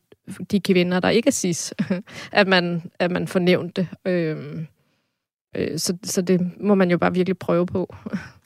[0.52, 1.74] de kvinder, der ikke er cis,
[2.32, 3.88] at man, at man får nævnt det.
[4.06, 4.66] Øh,
[5.56, 7.96] øh, så, så det må man jo bare virkelig prøve på.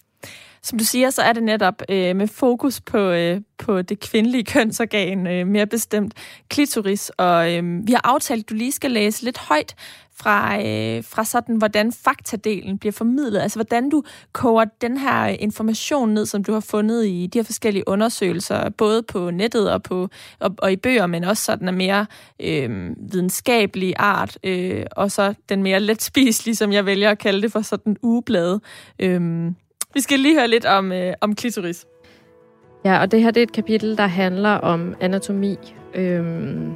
[0.63, 4.43] Som du siger, så er det netop øh, med fokus på, øh, på det kvindelige
[4.53, 6.13] kønsorgan, øh, mere bestemt
[6.49, 7.09] klitoris.
[7.09, 9.75] Og øh, vi har aftalt, at du lige skal læse lidt højt
[10.15, 13.39] fra, øh, fra sådan, hvordan faktadelen bliver formidlet.
[13.39, 17.43] Altså, hvordan du koger den her information ned, som du har fundet i de her
[17.43, 21.75] forskellige undersøgelser, både på nettet og, på, og, og i bøger, men også sådan en
[21.75, 22.05] mere
[22.39, 27.41] øh, videnskabelig art, øh, og så den mere let spiselige, som jeg vælger at kalde
[27.41, 28.61] det for sådan ugeblade.
[28.99, 29.51] Øh,
[29.93, 31.87] vi skal lige høre lidt om, øh, om klitoris.
[32.85, 35.57] Ja, og det her det er et kapitel, der handler om anatomi.
[35.95, 36.73] Øhm,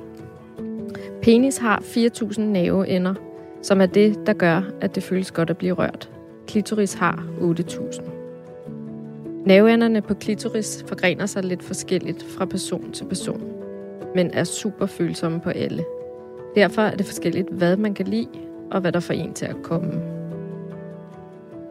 [1.22, 3.14] penis har 4.000 nerveender,
[3.62, 6.10] som er det, der gør, at det føles godt at blive rørt.
[6.48, 8.02] Klitoris har 8.000.
[9.46, 13.44] Nerveenderne på klitoris forgrener sig lidt forskelligt fra person til person,
[14.16, 15.86] men er super følsomme på alle.
[16.56, 18.28] Derfor er det forskelligt, hvad man kan lide,
[18.72, 20.17] og hvad der får en til at komme.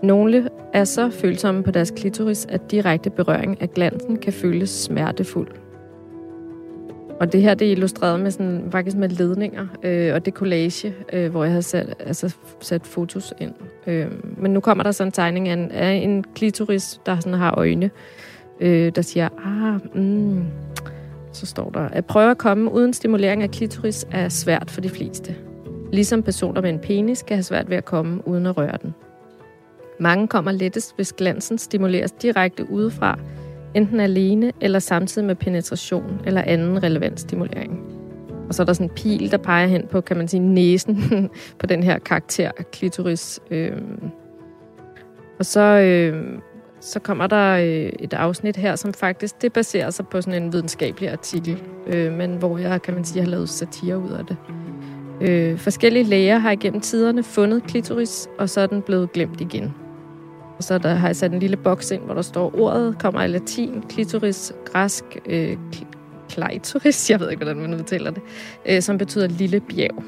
[0.02, 5.48] Nogle er så følsomme på deres klitoris, at direkte berøring af glansen kan føles smertefuld.
[7.20, 10.94] og det her det er illustreret med sådan, faktisk med ledninger øh, og det collage,
[11.12, 13.54] øh, hvor jeg har sat, altså, sat fotos ind.
[13.86, 14.06] Øh,
[14.38, 17.54] men nu kommer der sådan en tegning af en, af en klitoris, der sådan har
[17.54, 17.90] øjne,
[18.60, 20.44] øh, der siger, ah, mm,
[21.32, 24.88] så står der, at prøve at komme uden stimulering af klitoris er svært for de
[24.88, 25.34] fleste.
[25.92, 28.94] Ligesom personer med en penis kan have svært ved at komme uden at røre den.
[30.00, 33.18] Mange kommer lettest, hvis glansen stimuleres direkte udefra,
[33.74, 37.80] enten alene eller samtidig med penetration eller anden relevant stimulering.
[38.48, 40.96] Og så er der sådan en pil, der peger hen på, kan man sige, næsen
[41.60, 43.40] på den her karakter, klitoris.
[43.50, 43.72] Øh.
[45.38, 46.38] Og så, øh,
[46.80, 50.52] så kommer der øh, et afsnit her, som faktisk, det baserer sig på sådan en
[50.52, 54.36] videnskabelig artikel, øh, men hvor jeg, kan man sige, har lavet satire ud af det.
[55.20, 59.74] Øh, forskellige læger har igennem tiderne fundet klitoris, og så er den blevet glemt igen.
[60.58, 63.22] Og så der har jeg sat en lille boks ind, hvor der står, ordet kommer
[63.22, 65.56] i latin, klitoris, græsk, øh,
[66.28, 68.22] klitoris, jeg ved ikke, hvordan man udtaler det,
[68.66, 70.04] øh, som betyder lille bjerg.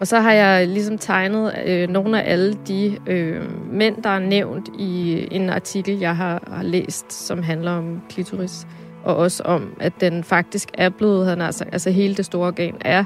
[0.00, 4.18] Og så har jeg ligesom tegnet øh, nogle af alle de øh, mænd, der er
[4.18, 8.66] nævnt i en artikel, jeg har, har læst, som handler om klitoris.
[9.04, 12.76] Og også om, at den faktisk er blevet, han altså, altså hele det store organ
[12.80, 13.04] er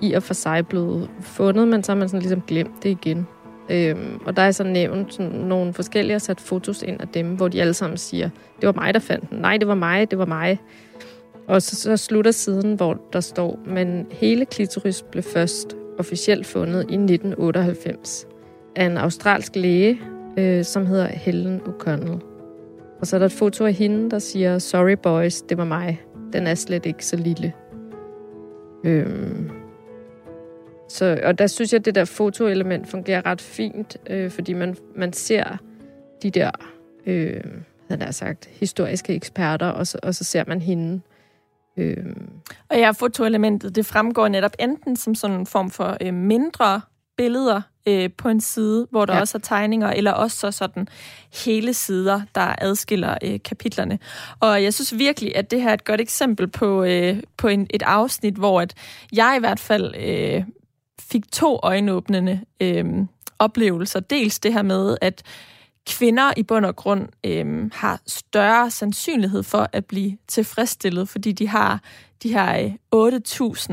[0.00, 3.26] i og for sig blevet fundet, men så har man sådan ligesom glemt det igen.
[3.70, 7.26] Øhm, og der er så nævnt sådan nogle forskellige, og sat fotos ind af dem,
[7.26, 9.38] hvor de alle sammen siger, det var mig, der fandt den.
[9.38, 10.58] Nej, det var mig, det var mig.
[11.46, 16.80] Og så, så slutter siden, hvor der står, men hele klitoris blev først officielt fundet
[16.80, 18.26] i 1998
[18.76, 20.00] af en australsk læge,
[20.38, 22.24] øh, som hedder Helen O'Connell.
[23.00, 26.00] Og så er der et foto af hende, der siger, sorry boys, det var mig.
[26.32, 27.52] Den er slet ikke så lille.
[28.84, 29.50] Øhm,
[30.88, 34.76] så, og der synes jeg, at det der fotoelement fungerer ret fint, øh, fordi man,
[34.96, 35.56] man ser
[36.22, 36.50] de der,
[37.06, 37.44] øh,
[37.86, 41.00] hvad der sagt, historiske eksperter, og så, og så ser man hende.
[41.76, 41.96] Øh.
[42.68, 46.80] Og ja, fotoelementet, det fremgår netop enten som sådan en form for øh, mindre
[47.16, 49.20] billeder øh, på en side, hvor der ja.
[49.20, 50.88] også er tegninger, eller også så sådan
[51.44, 53.98] hele sider, der adskiller øh, kapitlerne.
[54.40, 57.66] Og jeg synes virkelig, at det her er et godt eksempel på, øh, på en,
[57.70, 58.74] et afsnit, hvor at
[59.12, 60.42] jeg i hvert fald øh,
[61.00, 62.84] fik to øjenåbnende øh,
[63.38, 64.00] oplevelser.
[64.00, 65.22] Dels det her med, at
[65.86, 71.48] kvinder i bund og grund øh, har større sandsynlighed for at blive tilfredsstillet, fordi de
[71.48, 71.80] har
[72.22, 73.14] de her øh,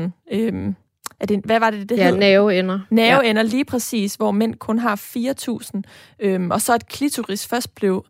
[0.32, 0.72] øh,
[1.20, 2.16] er det, hvad var det, det ja, hed?
[2.16, 2.80] nerveender.
[2.90, 3.48] Nerveender, ja.
[3.48, 5.80] lige præcis, hvor mænd kun har 4.000.
[6.20, 8.04] Øhm, og så at klitoris først blev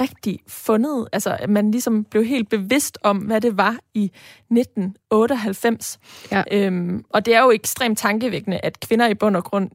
[0.00, 5.98] rigtig fundet, altså at man ligesom blev helt bevidst om, hvad det var i 1998.
[6.32, 6.42] Ja.
[6.52, 9.70] Øhm, og det er jo ekstremt tankevækkende, at kvinder i bund og grund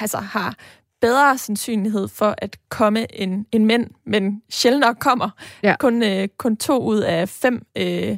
[0.00, 0.54] altså, har
[1.00, 5.30] bedre sandsynlighed for at komme en, en mænd, men sjældent nok kommer.
[5.62, 5.76] Ja.
[5.78, 8.16] Kun, øh, kun to ud af fem øh,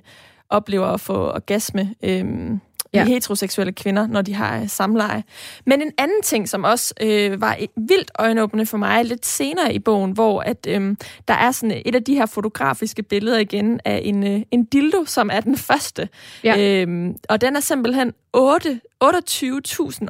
[0.50, 1.94] oplever at få orgasme.
[2.04, 2.24] Øh,
[2.94, 3.04] ja.
[3.04, 5.24] heteroseksuelle kvinder, når de har øh, samleje.
[5.66, 9.78] Men en anden ting, som også øh, var vildt øjenåbende for mig lidt senere i
[9.78, 10.96] bogen, hvor at øh,
[11.28, 15.04] der er sådan et af de her fotografiske billeder igen af en, øh, en dildo,
[15.04, 16.08] som er den første.
[16.44, 16.84] Ja.
[16.84, 19.10] Øh, og den er simpelthen 8 28.000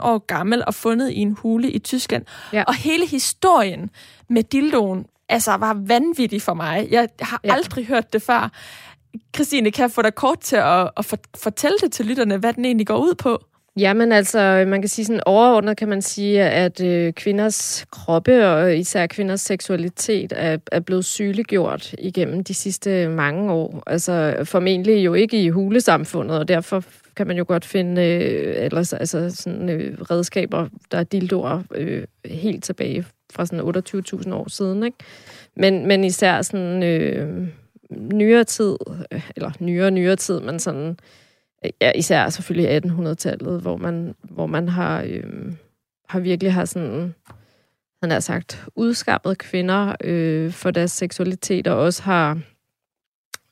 [0.01, 2.25] år gammel og fundet i en hule i Tyskland.
[2.53, 2.65] Ja.
[2.67, 3.91] Og hele historien
[4.29, 6.89] med dildoen altså, var vanvittig for mig.
[6.91, 7.55] Jeg har ja.
[7.55, 8.51] aldrig hørt det før.
[9.35, 12.65] Christine, kan jeg få dig kort til at, at fortælle det til lytterne, hvad den
[12.65, 13.41] egentlig går ud på?
[13.77, 18.77] Jamen altså, man kan sige sådan overordnet kan man sige, at øh, kvinders kroppe og
[18.77, 23.83] især kvinders seksualitet er, er blevet sygeliggjort igennem de sidste mange år.
[23.87, 26.85] Altså formentlig jo ikke i hulesamfundet, og derfor
[27.17, 32.05] kan man jo godt finde øh, ellers, altså sådan, øh, redskaber, der er dildoer øh,
[32.25, 33.85] helt tilbage fra sådan
[34.29, 34.83] 28.000 år siden.
[34.83, 34.97] Ikke?
[35.57, 36.83] Men, men især sådan...
[36.83, 37.49] Øh,
[37.91, 38.77] nyere tid,
[39.13, 40.99] øh, eller nyere, nyere tid, men sådan,
[41.81, 45.53] ja, især selvfølgelig 1800-tallet, hvor man, hvor man har, øh,
[46.09, 47.15] har virkelig har sådan,
[48.03, 52.41] han har sagt, udskabt kvinder øh, for deres seksualitet, og også har,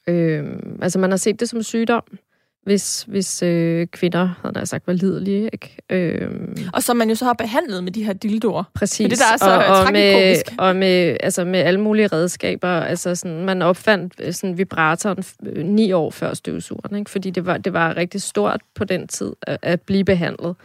[0.09, 2.19] øh, altså man har set det som sygdom
[2.63, 5.51] hvis, hvis øh, kvinder, havde jeg sagt, var lidelige.
[5.53, 5.77] Ikke?
[5.91, 6.57] Øhm.
[6.73, 8.65] Og som man jo så har behandlet med de her dildoer.
[8.75, 9.11] Præcis.
[9.11, 12.69] Det, der er så og, og med, og med, altså med alle mulige redskaber.
[12.69, 17.11] Altså sådan, man opfandt øh, sådan vibratoren øh, ni år før støvsugeren, ikke?
[17.11, 20.57] fordi det var, det var rigtig stort på den tid at, at blive behandlet.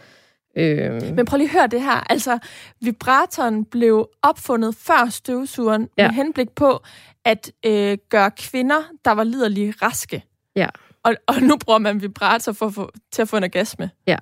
[0.56, 1.14] Øhm.
[1.14, 2.12] Men prøv lige at høre det her.
[2.12, 2.38] Altså,
[2.80, 6.06] vibratoren blev opfundet før støvsugeren ja.
[6.06, 6.82] med henblik på
[7.24, 10.24] at øh, gøre kvinder, der var liderlige, raske.
[10.56, 10.66] Ja.
[11.04, 13.90] Og, og nu bruger man vibrator for, for, til at få en orgasme.
[14.06, 14.16] Ja,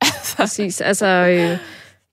[0.00, 0.36] altså.
[0.36, 0.80] præcis.
[0.80, 1.58] Altså, øh,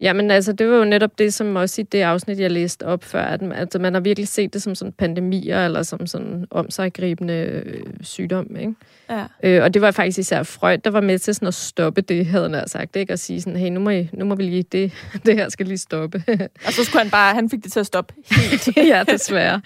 [0.01, 3.03] Jamen altså, det var jo netop det, som også i det afsnit, jeg læste op
[3.03, 7.33] før, at altså, man har virkelig set det som sådan pandemier, eller som sådan omsaggribende
[7.33, 8.73] øh, sygdom, ikke?
[9.09, 9.25] Ja.
[9.43, 12.25] Øh, og det var faktisk især Freud, der var med til sådan at stoppe det,
[12.25, 13.13] havde han sagt, ikke?
[13.13, 14.91] At sige sådan, hey, nu må, I, nu må vi lige, det,
[15.25, 16.23] det her skal lige stoppe.
[16.65, 18.77] og så skulle han bare, han fik det til at stoppe helt.
[18.91, 19.61] ja, desværre.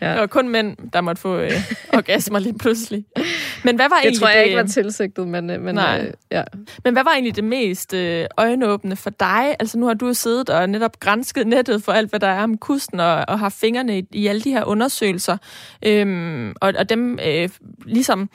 [0.00, 0.12] Ja.
[0.12, 1.52] Det var kun mænd, der måtte få øh,
[1.92, 3.04] orgasmer lige pludselig.
[3.64, 4.44] Men hvad var det tror jeg det...
[4.44, 6.04] ikke var tilsigtet, men, øh, men, Nej.
[6.06, 6.42] Øh, ja.
[6.84, 9.56] men hvad var egentlig det mest øh, øjenåbende for dig?
[9.60, 12.58] Altså nu har du siddet og netop grænsket nettet for alt, hvad der er om
[12.58, 15.36] kusten, og, og har fingrene i, i alle de her undersøgelser.
[15.86, 17.48] Øhm, og, og dem øh,
[17.86, 18.30] ligesom,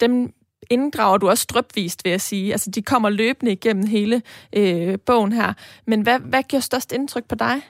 [0.00, 0.32] dem
[0.70, 2.52] inddrager du også drøbvist, vil jeg sige.
[2.52, 4.22] Altså, de kommer løbende igennem hele
[4.56, 5.52] øh, bogen her.
[5.86, 7.62] Men hvad, hvad giver størst indtryk på dig?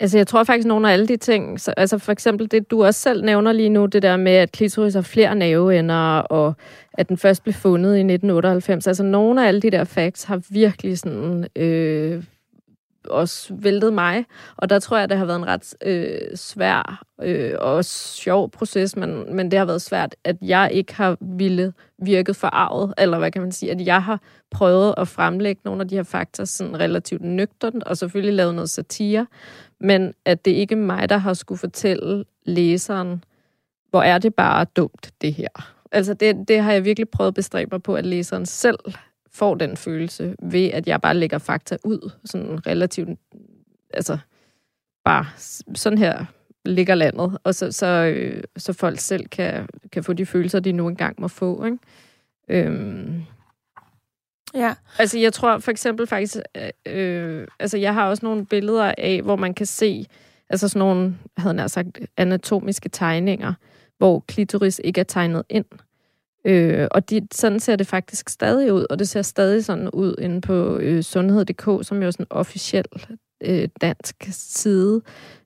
[0.00, 2.84] Altså, jeg tror faktisk, nogle af alle de ting, så, altså for eksempel det, du
[2.84, 6.54] også selv nævner lige nu, det der med, at klitoris har flere nerveender, og
[6.94, 8.86] at den først blev fundet i 1998.
[8.86, 11.46] Altså, nogle af alle de der facts har virkelig sådan...
[11.56, 12.24] Øh,
[13.10, 14.24] også væltet mig,
[14.56, 18.96] og der tror jeg, det har været en ret øh, svær øh, og sjov proces,
[18.96, 23.30] men, men det har været svært, at jeg ikke har ville virket forarvet, eller hvad
[23.30, 26.80] kan man sige, at jeg har prøvet at fremlægge nogle af de her fakta sådan
[26.80, 29.26] relativt nøgternt, og selvfølgelig lavet noget satire,
[29.80, 33.24] men at det ikke er mig, der har skulle fortælle læseren,
[33.90, 35.48] hvor er det bare dumt, det her.
[35.92, 38.78] Altså det, det har jeg virkelig prøvet at bestræbe mig på, at læseren selv
[39.32, 43.18] får den følelse ved, at jeg bare lægger fakta ud, sådan relativt,
[43.94, 44.18] altså
[45.04, 45.26] bare
[45.74, 46.24] sådan her
[46.64, 50.72] ligger landet, og så, så, øh, så folk selv kan, kan få de følelser, de
[50.72, 51.64] nu engang må få.
[51.64, 51.78] Ikke?
[52.48, 53.22] Øhm.
[54.54, 54.74] Ja.
[54.98, 56.36] Altså, jeg tror for eksempel faktisk,
[56.86, 60.06] øh, altså jeg har også nogle billeder af, hvor man kan se,
[60.50, 63.54] altså sådan nogle, havde jeg sagt, anatomiske tegninger,
[63.98, 65.64] hvor klitoris ikke er tegnet ind.
[66.44, 70.14] Øh, og de, sådan ser det faktisk stadig ud, og det ser stadig sådan ud
[70.18, 72.84] inde på øh, sundhed.dk, som jo er sådan en officiel
[73.40, 75.02] øh, dansk side,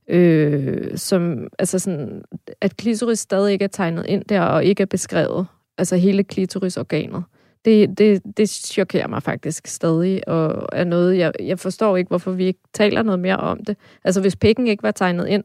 [0.08, 2.22] øh, som, altså sådan,
[2.60, 5.46] at klitoris stadig ikke er tegnet ind der, og ikke er beskrevet,
[5.78, 7.24] altså hele klitorisorganet.
[7.64, 12.30] Det, det, det chokerer mig faktisk stadig, og er noget, jeg, jeg forstår ikke, hvorfor
[12.30, 13.76] vi ikke taler noget mere om det.
[14.04, 15.44] Altså, hvis pikken ikke var tegnet ind,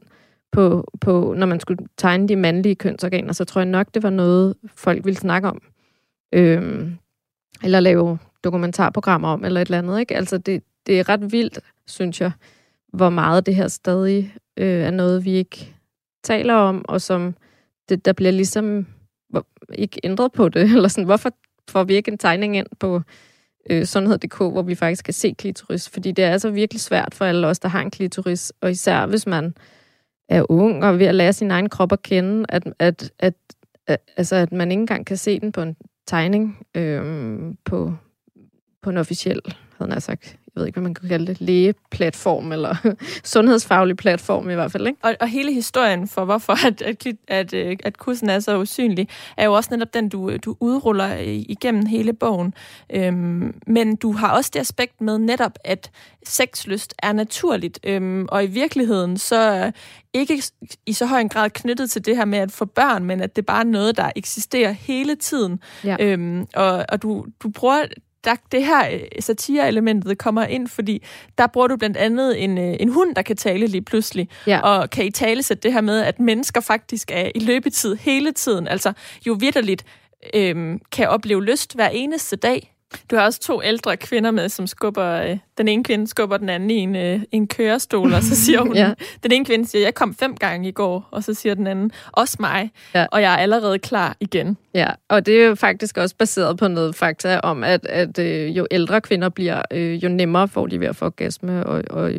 [0.52, 4.10] på, på, når man skulle tegne de mandlige kønsorganer, så tror jeg nok, det var
[4.10, 5.62] noget, folk ville snakke om.
[6.34, 6.98] Øhm,
[7.64, 10.00] eller lave dokumentarprogrammer om, eller et eller andet.
[10.00, 10.16] Ikke?
[10.16, 12.32] Altså, det, det er ret vildt, synes jeg,
[12.92, 15.74] hvor meget det her stadig øh, er noget, vi ikke
[16.24, 17.34] taler om, og som
[17.88, 18.86] det, der bliver ligesom
[19.30, 20.62] hvor, ikke ændret på det.
[20.74, 21.30] Eller sådan, hvorfor
[21.70, 23.02] får vi ikke en tegning ind på
[23.70, 25.88] øh, sundhed.dk, hvor vi faktisk kan se klitoris?
[25.88, 29.06] Fordi det er altså virkelig svært for alle os, der har en klitoris, og især
[29.06, 29.54] hvis man
[30.28, 33.34] er ung og ved at lære sin egen krop at kende, at, at, at,
[33.86, 37.94] at, altså, at man ikke engang kan se den på en tegning øh, på,
[38.82, 39.40] på en officiel,
[39.84, 42.76] havde jeg sagt, jeg ved ikke, hvad man kan kalde det, lægeplatform, eller
[43.24, 44.86] sundhedsfaglig platform i hvert fald.
[44.86, 44.98] Ikke?
[45.02, 49.08] Og, og hele historien for, hvorfor at, at, at, øh, at kursen er så usynlig,
[49.36, 52.54] er jo også netop den, du, du udruller igennem hele bogen.
[52.90, 55.90] Øhm, men du har også det aspekt med netop, at
[56.26, 59.72] sexlyst er naturligt, øhm, og i virkeligheden så
[60.14, 60.42] ikke
[60.86, 63.36] i så høj en grad knyttet til det her med at få børn, men at
[63.36, 65.60] det bare er noget, der eksisterer hele tiden.
[65.84, 65.96] Ja.
[66.00, 67.84] Øhm, og, og du, du bruger
[68.28, 71.02] der, det her øh, satireelementet kommer ind, fordi
[71.38, 74.60] der bruger du blandt andet en, øh, en hund, der kan tale lige pludselig, ja.
[74.60, 78.32] og kan i tale sætte det her med, at mennesker faktisk er i løbetid hele
[78.32, 78.92] tiden, altså
[79.26, 79.84] jo vidderligt
[80.34, 82.74] øhm, kan opleve lyst hver eneste dag.
[83.10, 86.48] Du har også to ældre kvinder med, som skubber, øh, den ene kvinde skubber den
[86.48, 88.92] anden i en, øh, en kørestol, og så siger hun, ja.
[89.22, 91.92] den ene kvinde siger, jeg kom fem gange i går, og så siger den anden,
[92.12, 93.06] også mig, ja.
[93.12, 94.56] og jeg er allerede klar igen.
[94.74, 98.56] Ja, og det er jo faktisk også baseret på noget fakta om, at, at øh,
[98.56, 102.12] jo ældre kvinder bliver, øh, jo nemmere får de ved at få orgasme, og, og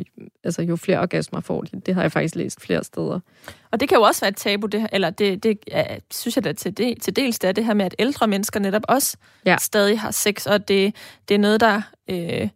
[0.43, 1.82] altså, jo flere orgasmer får de.
[1.86, 3.19] Det har jeg faktisk læst flere steder.
[3.71, 6.43] Og det kan jo også være et tabu, det, eller det, det ja, synes jeg
[6.43, 9.17] da til, det, til dels, det er det her med, at ældre mennesker netop også
[9.45, 9.58] ja.
[9.58, 10.95] stadig har sex, og det,
[11.30, 12.49] det er noget, der øh,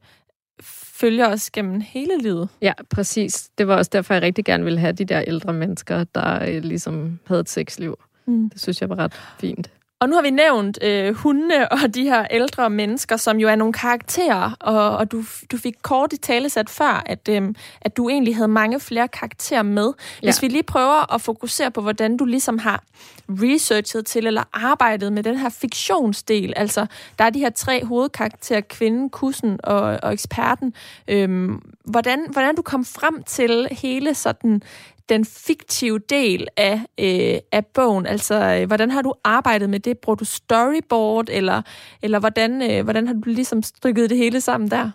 [1.03, 2.49] følger os gennem hele livet.
[2.61, 3.49] Ja, præcis.
[3.57, 6.63] Det var også derfor, jeg rigtig gerne ville have de der ældre mennesker, der øh,
[6.63, 7.99] ligesom havde et sexliv.
[8.25, 8.49] Mm.
[8.49, 9.71] Det synes jeg var ret fint.
[10.03, 13.55] Og nu har vi nævnt øh, hundene og de her ældre mennesker, som jo er
[13.55, 17.97] nogle karakterer, og, og du, du fik kort i tale sat før, at, øh, at
[17.97, 19.93] du egentlig havde mange flere karakterer med.
[20.21, 20.27] Ja.
[20.27, 22.83] Hvis vi lige prøver at fokusere på, hvordan du ligesom har
[23.29, 26.85] researchet til eller arbejdet med den her fiktionsdel, altså
[27.19, 30.73] der er de her tre hovedkarakterer, kvinden, kussen og, og eksperten.
[31.07, 31.49] Øh,
[31.85, 34.61] hvordan, hvordan du kom frem til hele sådan
[35.09, 38.05] den fiktive del af, øh, af bogen?
[38.05, 39.97] Altså, øh, hvordan har du arbejdet med det?
[39.97, 41.61] Bruger du storyboard, eller,
[42.01, 44.91] eller hvordan, øh, hvordan har du ligesom strykket det hele sammen der?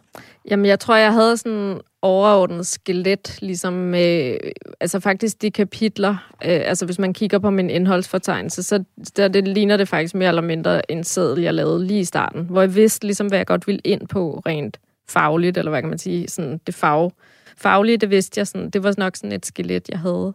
[0.50, 4.36] Jamen, jeg tror, jeg havde sådan overordnet skelet, ligesom med,
[4.80, 6.10] altså faktisk de kapitler,
[6.44, 8.84] øh, altså hvis man kigger på min indholdsfortegnelse, så
[9.16, 12.46] der, det ligner det faktisk mere eller mindre en seddel, jeg lavede lige i starten,
[12.50, 15.88] hvor jeg vidste ligesom, hvad jeg godt ville ind på rent fagligt, eller hvad kan
[15.88, 17.10] man sige, sådan det fag,
[17.58, 20.34] faglige, det vidste jeg sådan, det var nok sådan et skelet, jeg havde.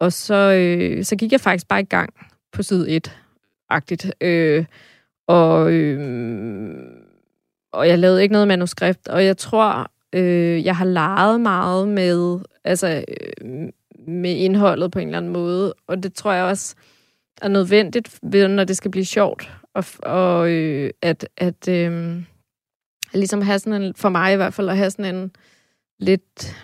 [0.00, 2.14] Og så, øh, så gik jeg faktisk bare i gang
[2.52, 4.10] på side 1-agtigt.
[4.20, 4.64] Øh,
[5.26, 6.76] og, øh,
[7.72, 12.40] og jeg lavede ikke noget manuskript, og jeg tror, øh, jeg har leget meget med,
[12.64, 13.68] altså, øh,
[14.08, 16.74] med indholdet på en eller anden måde, og det tror jeg også
[17.42, 22.22] er nødvendigt, når det skal blive sjovt, og, og øh, at, at øh,
[23.14, 25.30] ligesom have sådan en, for mig i hvert fald, at have sådan en
[25.98, 26.56] lidt,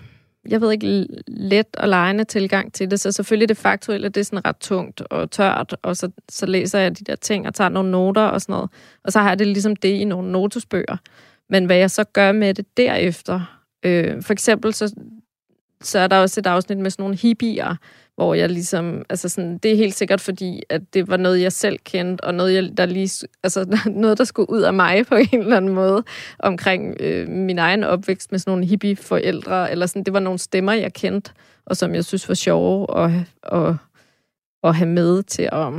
[0.48, 3.00] jeg ved ikke, let og lejende tilgang til det.
[3.00, 6.78] Så selvfølgelig det faktuelle, det er sådan ret tungt og tørt, og så, så læser
[6.78, 8.70] jeg de der ting og tager nogle noter og sådan noget.
[9.04, 10.96] Og så har jeg det ligesom det i nogle notesbøger.
[11.50, 14.94] Men hvad jeg så gør med det derefter, øh, for eksempel så,
[15.82, 17.76] så er der også et afsnit med sådan nogle hippier,
[18.16, 21.52] hvor jeg ligesom, altså sådan, det er helt sikkert fordi, at det var noget, jeg
[21.52, 25.14] selv kendte, og noget, jeg, der lige, altså noget, der skulle ud af mig på
[25.14, 26.04] en eller anden måde,
[26.38, 30.72] omkring øh, min egen opvækst med sådan nogle hippie-forældre, eller sådan, det var nogle stemmer,
[30.72, 31.32] jeg kendte,
[31.66, 33.10] og som jeg synes var sjove at,
[33.42, 33.74] at,
[34.62, 35.72] at have med til at,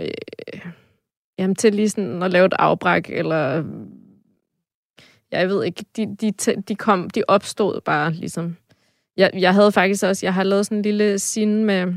[0.00, 0.70] øh,
[1.38, 3.64] jamen, til lige sådan at lave et afbræk, eller
[5.30, 6.32] jeg ved ikke, de, de,
[6.68, 8.56] de, kom, de opstod bare ligesom
[9.16, 11.94] jeg, jeg havde faktisk også, jeg har lavet sådan en lille scene med,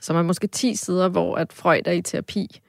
[0.00, 2.60] som er måske 10 sider, hvor at Freud er i terapi.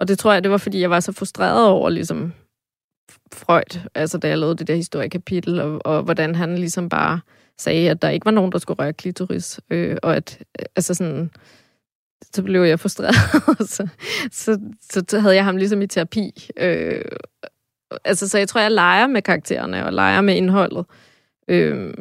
[0.00, 2.32] Og det tror jeg, det var, fordi jeg var så frustreret over ligesom
[3.32, 7.20] Freud, altså da jeg lavede det der historiekapitel, og, og hvordan han ligesom bare
[7.58, 10.94] sagde, at der ikke var nogen, der skulle røre klitoris, øh, og at, øh, altså
[10.94, 11.30] sådan,
[12.32, 13.14] så blev jeg frustreret,
[13.74, 13.88] så,
[14.32, 16.48] så, så, så havde jeg ham ligesom i terapi.
[16.56, 17.04] Øh,
[18.04, 20.86] altså, så jeg tror, jeg leger med karaktererne, og leger med indholdet.
[21.48, 21.94] Øh,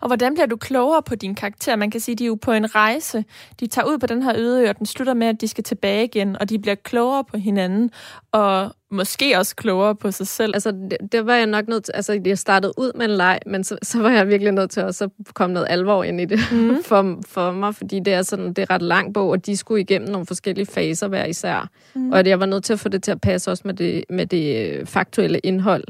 [0.00, 1.76] og hvordan bliver du klogere på din karakter?
[1.76, 3.24] Man kan sige, at de er jo på en rejse.
[3.60, 6.04] De tager ud på den her øde og den slutter med, at de skal tilbage
[6.04, 7.90] igen, og de bliver klogere på hinanden,
[8.32, 10.54] og måske også klogere på sig selv.
[10.54, 11.92] Altså, det, det var jeg nok nødt til.
[11.92, 14.80] Altså, jeg startede ud med en leg, men så, så var jeg virkelig nødt til
[14.80, 16.82] at så komme noget alvor ind i det mm.
[16.88, 19.80] for, for mig, fordi det er sådan, det er ret lang bog, og de skulle
[19.80, 21.68] igennem nogle forskellige faser hver især.
[21.94, 22.12] Mm.
[22.12, 24.26] Og jeg var nødt til at få det til at passe også med det, med
[24.26, 25.84] det øh, faktuelle indhold.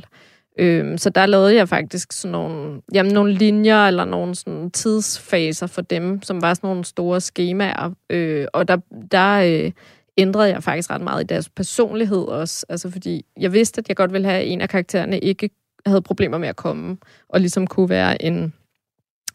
[0.59, 5.67] Øhm, så der lavede jeg faktisk sådan nogle, jamen, nogle linjer eller nogle sådan tidsfaser
[5.67, 7.91] for dem, som var sådan nogle store skemaer.
[8.11, 8.77] Øh, og der,
[9.11, 9.73] der øh,
[10.17, 12.67] ændrede jeg faktisk ret meget i deres personlighed også.
[12.69, 15.51] Altså fordi jeg vidste, at jeg godt ville have, at en af karaktererne ikke
[15.87, 16.97] havde problemer med at komme,
[17.29, 18.55] og ligesom kunne være en,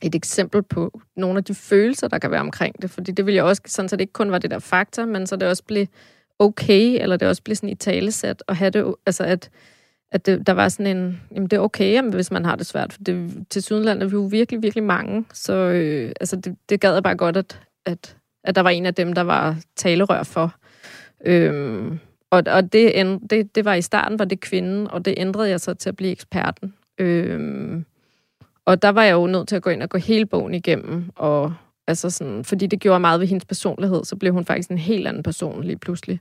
[0.01, 2.91] et eksempel på nogle af de følelser, der kan være omkring det.
[2.91, 5.27] Fordi det ville jeg også, sådan så det ikke kun var det der faktor, men
[5.27, 5.85] så det også blev
[6.39, 9.49] okay, eller det også blev sådan i talesat, og have det, altså at
[10.11, 12.65] at det, der var sådan en, jamen det er okay, jamen, hvis man har det
[12.65, 16.55] svært, for det, til Sydland er vi jo virkelig, virkelig mange, så øh, altså det,
[16.69, 19.57] det gad jeg bare godt, at, at, at der var en af dem, der var
[19.75, 20.55] talerør for.
[21.25, 21.99] Øhm,
[22.31, 25.59] og og det, det, det var i starten, var det kvinden, og det ændrede jeg
[25.59, 26.73] så til at blive eksperten.
[26.97, 27.85] Øhm,
[28.65, 31.11] og der var jeg jo nødt til at gå ind og gå hele bogen igennem,
[31.15, 31.53] og
[31.87, 35.07] altså sådan, fordi det gjorde meget ved hendes personlighed, så blev hun faktisk en helt
[35.07, 36.19] anden person lige pludselig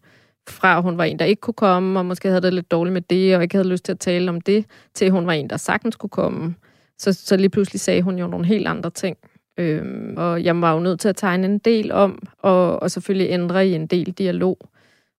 [0.51, 3.03] fra hun var en, der ikke kunne komme, og måske havde det lidt dårligt med
[3.03, 5.57] det, og ikke havde lyst til at tale om det, til hun var en, der
[5.57, 6.55] sagtens kunne komme.
[6.99, 9.17] Så, så lige pludselig sagde hun jo nogle helt andre ting.
[9.59, 13.31] Øhm, og jeg var jo nødt til at tegne en del om, og, og selvfølgelig
[13.31, 14.59] ændre i en del dialog.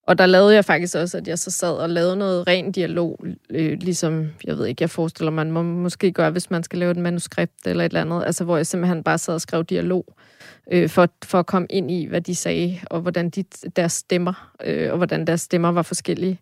[0.07, 3.19] Og der lavede jeg faktisk også, at jeg så sad og lavede noget ren dialog,
[3.49, 6.91] øh, ligesom, jeg ved ikke, jeg forestiller man må måske gøre, hvis man skal lave
[6.91, 10.05] et manuskript eller et eller andet, altså hvor jeg simpelthen bare sad og skrev dialog
[10.07, 10.38] øh,
[10.87, 13.43] for, for at komme ind i, hvad de sagde, og hvordan de,
[13.75, 16.39] deres stemmer, øh, og hvordan deres stemmer var forskellige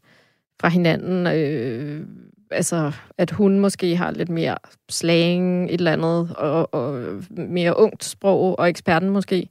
[0.59, 1.27] fra hinanden.
[1.27, 2.07] Øh,
[2.51, 4.57] altså, at hun måske har lidt mere
[4.89, 9.49] slang, et eller andet, og, og mere ungt sprog, og eksperten måske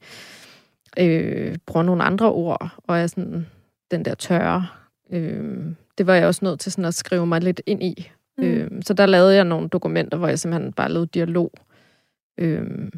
[0.99, 3.47] øh, bruger nogle andre ord, og er sådan
[3.91, 4.67] den der tørre.
[5.13, 5.65] Øh,
[5.99, 8.11] det var jeg også nødt til sådan at skrive mig lidt ind i.
[8.39, 8.45] Mm.
[8.45, 11.53] Øh, så der lavede jeg nogle dokumenter, hvor jeg simpelthen bare lavede dialog.
[12.39, 12.91] Øh,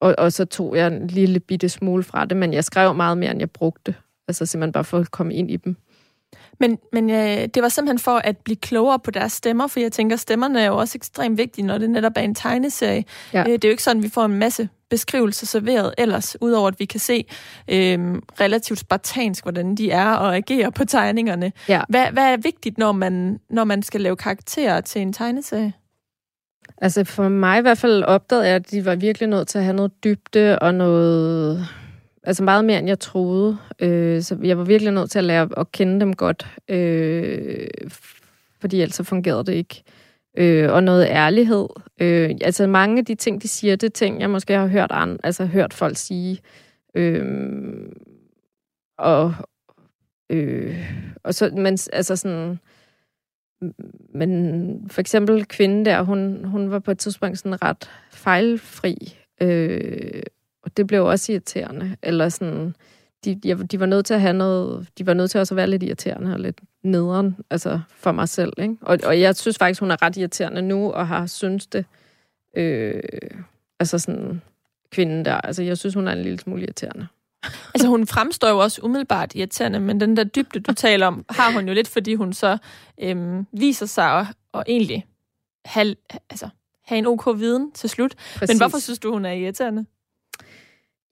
[0.00, 3.18] og, og så tog jeg en lille bitte smule fra det, men jeg skrev meget
[3.18, 3.94] mere, end jeg brugte.
[4.28, 5.76] Altså simpelthen bare for at komme ind i dem.
[6.60, 9.92] Men, men øh, det var simpelthen for at blive klogere på deres stemmer, for jeg
[9.92, 13.04] tænker, stemmerne er jo også ekstremt vigtige, når det netop er en tegneserie.
[13.32, 13.40] Ja.
[13.40, 16.68] Øh, det er jo ikke sådan, at vi får en masse beskrivelser serveret ellers, udover
[16.68, 17.24] at vi kan se
[17.68, 21.52] øh, relativt spartansk, hvordan de er og agerer på tegningerne.
[21.68, 21.82] Ja.
[21.88, 25.72] Hvad, hvad er vigtigt, når man, når man skal lave karakterer til en tegneserie?
[26.78, 29.64] Altså for mig i hvert fald opdagede jeg, at de var virkelig nødt til at
[29.64, 31.66] have noget dybde og noget...
[32.22, 33.58] Altså meget mere, end jeg troede.
[33.80, 36.46] Øh, så jeg var virkelig nødt til at lære at kende dem godt.
[36.68, 37.68] Øh,
[38.60, 39.82] fordi ellers fungerede det ikke.
[40.36, 41.68] Øh, og noget ærlighed.
[42.00, 44.90] Øh, altså mange af de ting, de siger, det er ting, jeg måske har hørt,
[44.92, 46.40] an, altså, hørt folk sige.
[46.94, 47.24] Øh,
[48.98, 49.34] og,
[50.30, 50.90] øh,
[51.22, 52.58] og så, men altså sådan,
[54.14, 60.22] men for eksempel kvinden der, hun, hun var på et tidspunkt sådan ret fejlfri, øh,
[60.62, 62.74] og det blev også irriterende, eller sådan,
[63.24, 65.66] de, de var nødt til at have noget, de var nødt til også at være
[65.66, 68.76] lidt irriterende og lidt nederen, altså for mig selv, ikke?
[68.80, 71.84] Og, og jeg synes faktisk, hun er ret irriterende nu, og har synes det,
[72.56, 73.02] øh,
[73.80, 74.42] altså sådan,
[74.90, 77.06] kvinden der, altså jeg synes, hun er en lille smule irriterende.
[77.74, 81.52] Altså hun fremstår jo også umiddelbart irriterende, men den der dybde, du taler om, har
[81.52, 82.58] hun jo lidt, fordi hun så
[83.02, 85.06] øhm, viser sig at, at egentlig
[85.64, 85.94] have,
[86.30, 86.48] altså,
[86.84, 88.14] have en ok viden til slut.
[88.34, 88.54] Præcis.
[88.54, 89.84] Men hvorfor synes du, hun er irriterende?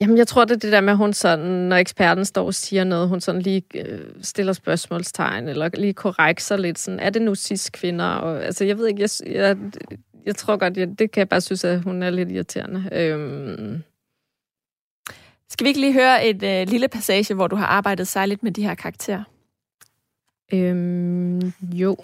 [0.01, 2.55] Jamen, jeg tror, det er det der med, at hun sådan, når eksperten står og
[2.55, 7.22] siger noget, hun sådan lige øh, stiller spørgsmålstegn, eller lige korrekser lidt sådan, er det
[7.22, 8.05] nu cis kvinder?
[8.05, 9.57] Og, altså, jeg ved ikke, jeg, jeg,
[10.26, 12.89] jeg tror godt, jeg, det kan jeg bare synes, at hun er lidt irriterende.
[12.93, 13.82] Øhm,
[15.51, 18.53] skal vi ikke lige høre et øh, lille passage, hvor du har arbejdet særligt med
[18.53, 19.23] de her karakterer?
[20.53, 21.97] Øhm, jo.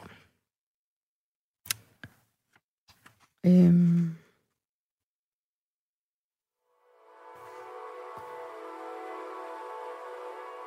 [3.46, 4.10] Øhm.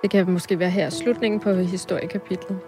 [0.02, 2.60] Det kan måske være her slutningen på historiekapitlet.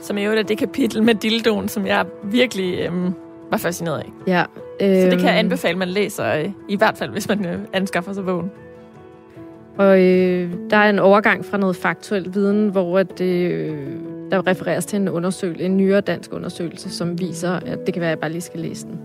[0.00, 3.14] Som er jo det kapitel med dildoen, som jeg virkelig øhm,
[3.50, 4.12] var fascineret af.
[4.26, 4.44] Ja.
[4.80, 5.00] Øhm.
[5.00, 5.38] Så det kan jeg øhm.
[5.38, 8.50] anbefale, man læser, øh, i hvert fald hvis man øh, anskaffer sig bogen.
[9.78, 13.76] Og øh, der er en overgang fra noget faktuel viden, hvor at, øh,
[14.30, 18.10] der refereres til en undersøgelse, en nyere dansk undersøgelse, som viser, at det kan være,
[18.10, 19.00] at jeg bare lige skal læse den.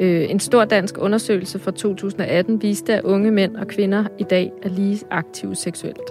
[0.00, 4.52] Øh, en stor dansk undersøgelse fra 2018 viste, at unge mænd og kvinder i dag
[4.62, 6.10] er lige aktive seksuelt.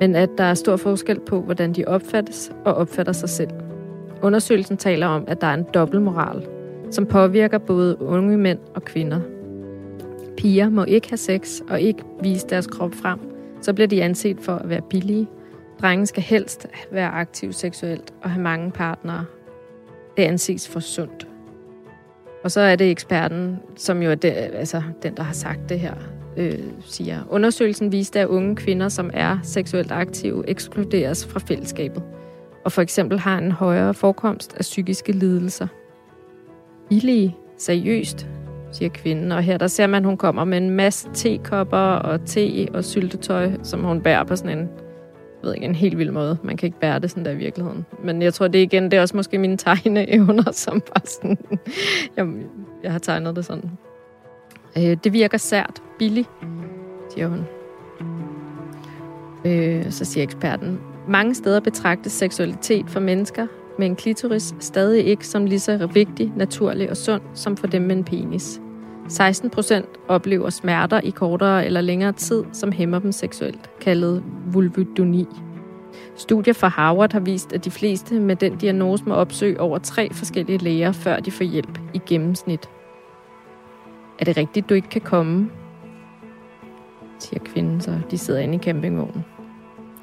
[0.00, 3.50] Men at der er stor forskel på, hvordan de opfattes og opfatter sig selv.
[4.22, 6.46] Undersøgelsen taler om, at der er en dobbeltmoral,
[6.90, 9.20] som påvirker både unge mænd og kvinder–
[10.38, 13.18] Piger må ikke have sex og ikke vise deres krop frem.
[13.60, 15.28] Så bliver de anset for at være billige.
[15.80, 19.24] Drenge skal helst være aktiv seksuelt og have mange partnere.
[20.16, 21.28] Det anses for sundt.
[22.44, 25.80] Og så er det eksperten, som jo er det, altså, den, der har sagt det
[25.80, 25.94] her,
[26.36, 27.18] øh, siger.
[27.30, 32.02] Undersøgelsen viste, at unge kvinder, som er seksuelt aktive, ekskluderes fra fællesskabet.
[32.64, 35.66] Og for eksempel har en højere forekomst af psykiske lidelser.
[36.88, 38.26] Billige, seriøst,
[38.72, 39.32] siger kvinden.
[39.32, 42.84] Og her der ser man, at hun kommer med en masse tekopper og te og
[42.84, 44.68] syltetøj, som hun bærer på sådan en,
[45.42, 46.38] jeg ved ikke, en helt vild måde.
[46.42, 47.86] Man kan ikke bære det sådan der i virkeligheden.
[48.04, 51.38] Men jeg tror, det er igen, det er også måske mine tegneevner, som bare sådan,
[52.16, 52.26] jeg,
[52.82, 53.70] jeg har tegnet det sådan.
[54.76, 56.28] Øh, det virker sært, billigt,
[57.14, 57.46] siger hun.
[59.44, 63.46] Øh, så siger eksperten, mange steder betragtes seksualitet for mennesker
[63.78, 67.82] med en klitoris stadig ikke som lige så vigtig, naturlig og sund som for dem
[67.82, 68.60] med en penis.
[69.08, 75.26] 16 procent oplever smerter i kortere eller længere tid, som hæmmer dem seksuelt, kaldet vulvodyni.
[76.16, 80.12] Studier fra Harvard har vist, at de fleste med den diagnose må opsøge over tre
[80.12, 82.68] forskellige læger, før de får hjælp i gennemsnit.
[84.18, 85.50] Er det rigtigt, du ikke kan komme?
[87.18, 89.24] siger kvinden, så de sidder inde i campingvognen.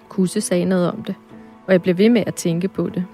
[0.09, 1.15] Kusse sagde noget om det,
[1.67, 3.05] og jeg blev ved med at tænke på det.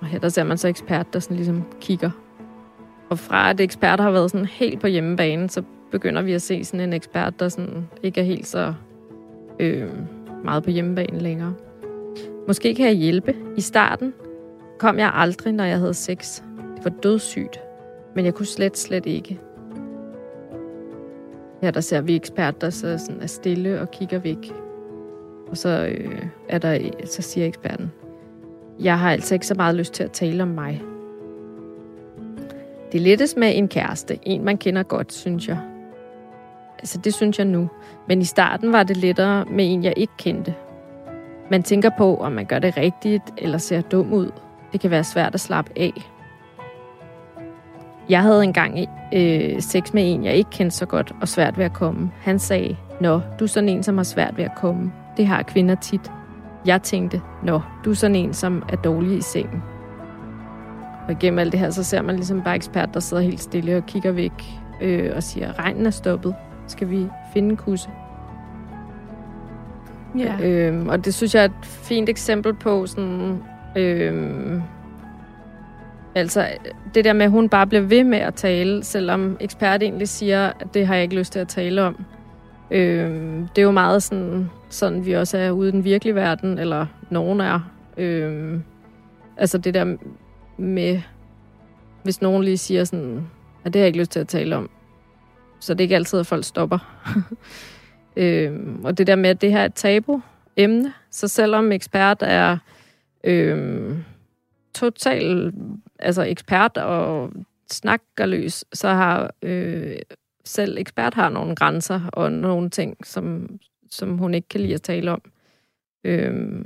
[0.00, 2.10] Og her der ser man så ekspert, der sådan ligesom kigger.
[3.10, 6.64] Og fra at eksperter har været sådan helt på hjemmebane, så begynder vi at se
[6.64, 8.74] sådan en ekspert, der sådan ikke er helt så
[9.60, 9.88] øh,
[10.44, 11.54] meget på hjemmebane længere.
[12.46, 13.34] Måske kan jeg hjælpe.
[13.56, 14.14] I starten
[14.78, 16.42] kom jeg aldrig, når jeg havde sex.
[16.76, 17.60] Det var dødssygt,
[18.14, 19.40] men jeg kunne slet, slet ikke.
[21.62, 24.52] Ja, der ser vi ekspert, der så sådan er stille og kigger væk.
[25.50, 27.92] Og så, øh, er der, så siger eksperten,
[28.80, 30.82] jeg har altså ikke så meget lyst til at tale om mig.
[32.92, 35.58] Det lettes med en kæreste, en man kender godt, synes jeg.
[36.78, 37.70] Altså, det synes jeg nu.
[38.08, 40.54] Men i starten var det lettere med en, jeg ikke kendte.
[41.50, 44.30] Man tænker på, om man gør det rigtigt eller ser dum ud.
[44.72, 45.92] Det kan være svært at slappe af.
[48.08, 51.64] Jeg havde engang øh, sex med en, jeg ikke kendte så godt, og svært ved
[51.64, 52.10] at komme.
[52.20, 54.92] Han sagde, Nå, du er sådan en, som har svært ved at komme.
[55.16, 56.10] Det har kvinder tit.
[56.66, 59.62] Jeg tænkte, nå, du er sådan en, som er dårlig i sengen.
[61.06, 63.76] Og igennem alt det her, så ser man ligesom bare ekspert, der sidder helt stille
[63.76, 64.44] og kigger væk
[64.80, 66.34] øh, og siger, regnen er stoppet.
[66.66, 67.88] Skal vi finde en kusse?
[70.18, 70.36] Ja.
[70.42, 73.42] Øhm, og det synes jeg er et fint eksempel på sådan,
[73.76, 74.62] øhm,
[76.14, 76.48] Altså,
[76.94, 80.52] det der med, at hun bare bliver ved med at tale, selvom ekspert egentlig siger,
[80.60, 82.04] at det har jeg ikke lyst til at tale om.
[82.70, 83.10] Øh,
[83.56, 86.86] det er jo meget sådan, sådan, vi også er ude i den virkelige verden, eller
[87.10, 87.60] nogen er.
[87.96, 88.60] Øh,
[89.36, 89.96] altså det der
[90.56, 91.00] med,
[92.02, 93.26] hvis nogen lige siger sådan,
[93.64, 94.70] at det har jeg ikke lyst til at tale om,
[95.60, 96.78] så det er ikke altid, at folk stopper.
[98.16, 98.52] øh,
[98.84, 100.20] og det der med, at det her er et tabu
[100.56, 102.58] emne, så selvom ekspert er
[103.24, 103.96] øh,
[104.74, 105.52] total
[105.98, 107.30] altså ekspert og
[107.70, 109.96] snakkerløs, så har øh,
[110.48, 113.48] selv ekspert har nogle grænser og nogle ting, som,
[113.90, 115.22] som hun ikke kan lide at tale om.
[116.04, 116.64] Øh,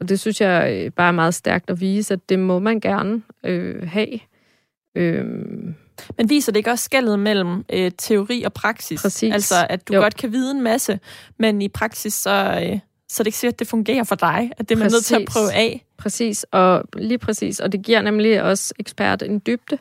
[0.00, 3.22] og det synes jeg bare er meget stærkt at vise, at det må man gerne
[3.44, 4.20] øh, have.
[4.96, 5.24] Øh,
[6.18, 9.02] men viser det ikke også skældet mellem øh, teori og praksis?
[9.02, 9.34] Præcis.
[9.34, 10.00] Altså, at du jo.
[10.00, 11.00] godt kan vide en masse,
[11.38, 12.78] men i praksis, så, øh,
[13.08, 15.04] så er det ikke sikkert, at det fungerer for dig, at det er man nødt
[15.04, 15.84] til at prøve af.
[15.96, 17.60] Præcis, og lige præcis.
[17.60, 19.78] Og det giver nemlig også ekspert en dybde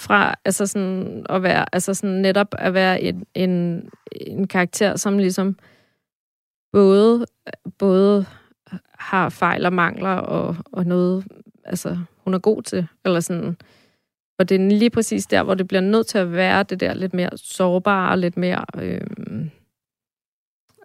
[0.00, 5.18] fra altså sådan at være, altså sådan netop at være en, en, en karakter, som
[5.18, 5.56] ligesom
[6.72, 7.26] både,
[7.78, 8.26] både
[8.98, 11.24] har fejl og mangler og, og noget,
[11.64, 13.56] altså hun er god til, eller sådan,
[14.38, 16.94] og det er lige præcis der, hvor det bliver nødt til at være det der
[16.94, 18.64] lidt mere sårbare, og lidt mere...
[18.78, 19.00] Øh,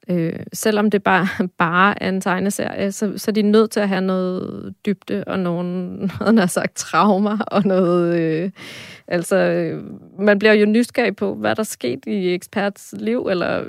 [0.09, 3.89] øh, selvom det bare, bare er en tegneserie, så, så er de nødt til at
[3.89, 8.19] have noget dybde og nogle, noget, har sagt, traumer og noget...
[8.19, 8.51] Øh,
[9.07, 9.83] altså, øh,
[10.19, 13.63] man bliver jo nysgerrig på, hvad der sket i eksperts liv, eller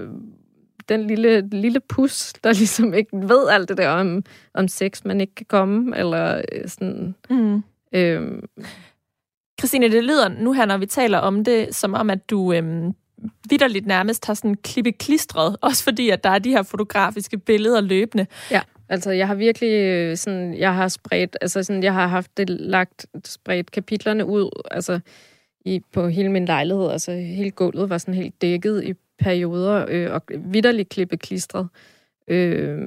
[0.89, 4.23] den lille, lille pus, der ligesom ikke ved alt det der om,
[4.55, 7.15] om sex, man ikke kan komme, eller øh, sådan...
[7.31, 7.63] Mm.
[7.93, 8.43] Øh,
[9.61, 12.95] Christine, det lyder nu her, når vi taler om det, som om, at du øhm,
[13.51, 17.81] vidderligt nærmest har sådan klippe klistret, også fordi, at der er de her fotografiske billeder
[17.81, 18.27] løbende.
[18.51, 22.37] Ja, altså jeg har virkelig øh, sådan, jeg har spredt, altså sådan, jeg har haft
[22.37, 25.01] det lagt, spredt kapitlerne ud, altså
[25.65, 30.13] i, på hele min lejlighed, altså hele gulvet var sådan helt dækket i perioder, øh,
[30.13, 31.69] og vidderligt klippe klistret.
[32.29, 32.79] Øh,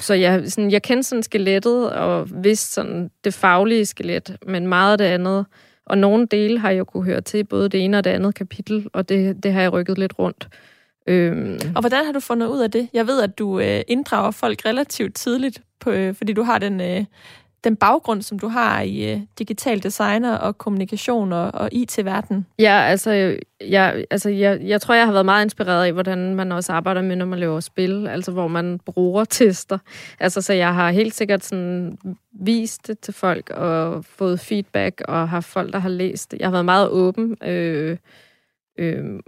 [0.00, 4.92] så jeg, sådan, jeg kendte sådan skelettet, og vidste sådan det faglige skelet, men meget
[4.92, 5.46] af det andet.
[5.90, 8.86] Og nogle dele har jeg kunne høre til, både det ene og det andet kapitel,
[8.92, 10.48] og det, det har jeg rykket lidt rundt.
[11.06, 11.58] Øhm.
[11.74, 12.88] Og hvordan har du fundet ud af det?
[12.92, 16.80] Jeg ved, at du øh, inddrager folk relativt tidligt, på, øh, fordi du har den,
[16.80, 17.04] øh,
[17.64, 22.46] den baggrund, som du har i øh, digital designer og kommunikation og, og IT-verden?
[22.58, 26.52] Ja, altså, jeg, altså jeg, jeg tror, jeg har været meget inspireret af, hvordan man
[26.52, 29.78] også arbejder med, når man laver spil, altså hvor man bruger tester.
[30.20, 31.98] Altså, så jeg har helt sikkert sådan
[32.32, 36.38] vist det til folk og fået feedback og har folk, der har læst det.
[36.38, 37.96] Jeg har været meget åben øh,
[38.78, 39.20] øh,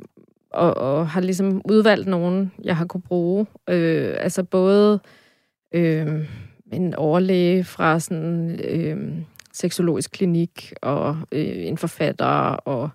[0.53, 3.47] og, og har ligesom udvalgt nogen, jeg har kunne bruge.
[3.69, 5.01] Øh, altså både...
[5.75, 6.29] Øh,
[6.73, 9.13] en overlæge fra sådan øh,
[9.53, 12.91] seksologisk klinik, og øh, en forfatter, og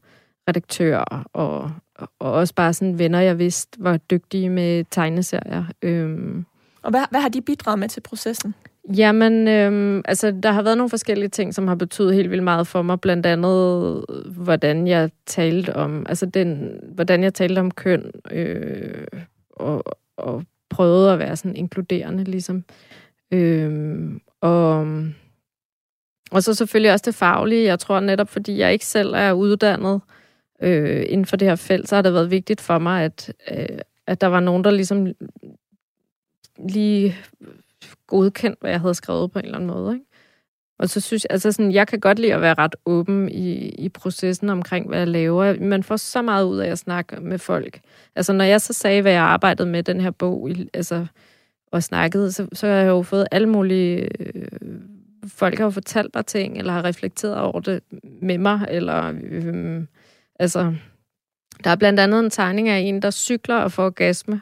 [0.49, 1.71] redaktør, og,
[2.19, 5.63] og også bare sådan venner, jeg vidste var dygtige med tegneserier.
[5.81, 6.35] Øh.
[6.81, 8.53] Og hvad, hvad har de bidraget med til processen?
[8.97, 12.67] Jamen, øh, altså, der har været nogle forskellige ting, som har betydet helt vildt meget
[12.67, 13.01] for mig.
[13.01, 14.05] Blandt andet,
[14.35, 19.07] hvordan jeg talte om, altså den, hvordan jeg talte om køn, øh,
[19.49, 19.83] og,
[20.17, 22.63] og prøvede at være sådan inkluderende, ligesom.
[23.33, 24.87] Øhm, og,
[26.31, 27.65] og så selvfølgelig også det faglige.
[27.65, 30.01] Jeg tror netop, fordi jeg ikke selv er uddannet
[30.61, 33.79] øh, inden for det her felt, så har det været vigtigt for mig, at, øh,
[34.07, 35.07] at der var nogen, der ligesom
[36.69, 37.15] lige
[38.07, 39.93] godkendt, hvad jeg havde skrevet på en eller anden måde.
[39.93, 40.05] Ikke?
[40.79, 43.69] Og så synes jeg, altså sådan, jeg kan godt lide at være ret åben i,
[43.69, 45.59] i processen omkring, hvad jeg laver.
[45.59, 47.79] Man får så meget ud af at snakke med folk.
[48.15, 51.05] Altså, når jeg så sagde, hvad jeg arbejdede med den her bog, altså,
[51.71, 54.09] og snakket, så, så har jeg jo fået alle mulige...
[54.19, 54.47] Øh,
[55.27, 57.83] folk har jo fortalt mig ting, eller har reflekteret over det
[58.21, 59.13] med mig, eller...
[59.23, 59.83] Øh,
[60.39, 60.75] altså,
[61.63, 64.41] der er blandt andet en tegning af en, der cykler og får orgasme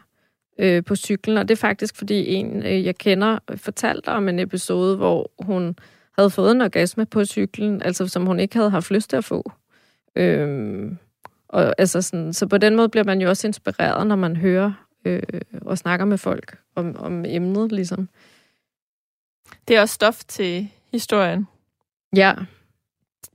[0.60, 4.40] øh, på cyklen, og det er faktisk, fordi en, øh, jeg kender, fortalte om en
[4.40, 5.76] episode, hvor hun
[6.18, 9.26] havde fået en orgasme på cyklen, altså som hun ikke havde haft lyst til at
[9.26, 9.52] få.
[10.16, 10.92] Øh,
[11.50, 14.85] og altså sådan, så på den måde bliver man jo også inspireret, når man hører
[15.06, 15.22] øh,
[15.62, 18.10] og snakker med folk om, om emnet, ligesom.
[19.68, 21.48] Det er også stof til historien.
[22.16, 22.34] Ja.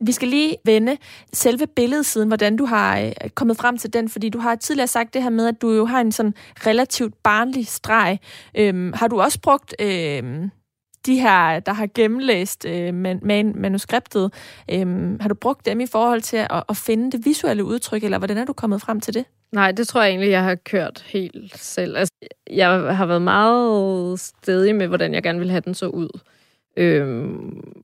[0.00, 0.96] Vi skal lige vende
[1.32, 5.14] selve billedsiden, hvordan du har øh, kommet frem til den, fordi du har tidligere sagt
[5.14, 6.34] det her med, at du jo har en sådan
[6.66, 8.18] relativt barnlig streg.
[8.54, 10.50] Øhm, har du også brugt øhm,
[11.06, 14.32] de her, der har gennemlæst øh, man, manuskriptet,
[14.70, 18.18] øhm, har du brugt dem i forhold til at, at finde det visuelle udtryk, eller
[18.18, 19.24] hvordan er du kommet frem til det?
[19.52, 21.96] Nej, det tror jeg egentlig, jeg har kørt helt selv.
[21.96, 22.12] Altså,
[22.50, 26.20] jeg har været meget stedig med, hvordan jeg gerne vil have den så ud.
[26.76, 27.82] Øhm,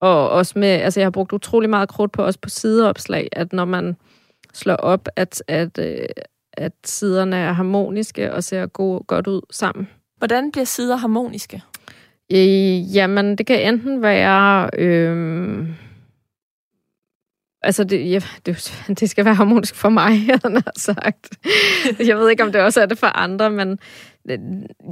[0.00, 3.52] og også med, altså jeg har brugt utrolig meget krudt på, også på sideopslag, at
[3.52, 3.96] når man
[4.54, 6.08] slår op, at, at, øh,
[6.52, 9.88] at siderne er harmoniske og ser god, godt ud sammen.
[10.18, 11.62] Hvordan bliver sider harmoniske?
[12.32, 14.70] Øh, jamen, det kan enten være...
[14.78, 15.68] Øh,
[17.62, 21.38] altså, det, ja, det, det skal være harmonisk for mig, han har sagt.
[22.06, 23.78] Jeg ved ikke, om det også er det for andre, men
[24.30, 24.38] øh,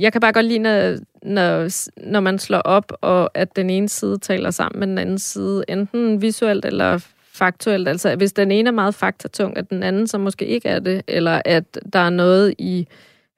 [0.01, 1.69] jeg kan bare godt lide, når, når,
[2.11, 5.65] når man slår op, og at den ene side taler sammen med den anden side,
[5.69, 7.89] enten visuelt eller faktuelt.
[7.89, 11.03] Altså, hvis den ene er meget faktatung, at den anden så måske ikke er det,
[11.09, 12.89] eller at der er noget i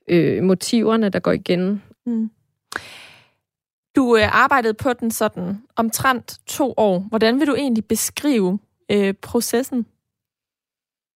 [0.08, 1.82] øh, motiverne, der går igen.
[2.06, 2.30] Mm.
[3.96, 6.98] Du øh, arbejdede på den sådan omtrent to år.
[6.98, 8.58] Hvordan vil du egentlig beskrive
[8.90, 9.86] øh, processen?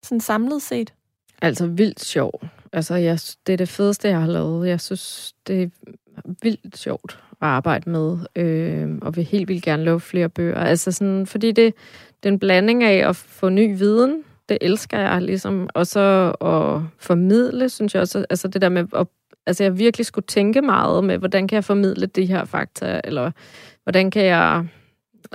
[0.03, 0.93] Sådan samlet set.
[1.41, 2.41] Altså vildt sjov.
[2.73, 4.67] Altså, jeg, det er det fedeste, jeg har lavet.
[4.67, 5.67] Jeg synes, det er
[6.41, 10.59] vildt sjovt at arbejde med, øh, og vil helt vildt gerne lave flere bøger.
[10.59, 11.73] Altså sådan, fordi det,
[12.23, 16.35] det er en blanding af at få ny viden, det elsker jeg ligesom, og så
[16.41, 19.07] at formidle, synes jeg også, altså det der med at
[19.47, 23.31] altså jeg virkelig skulle tænke meget med, hvordan kan jeg formidle de her fakta, eller
[23.83, 24.67] hvordan kan jeg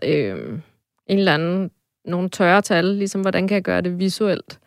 [0.04, 0.58] øh,
[1.06, 1.70] en eller anden,
[2.04, 4.58] nogle tørre tal, ligesom hvordan kan jeg gøre det visuelt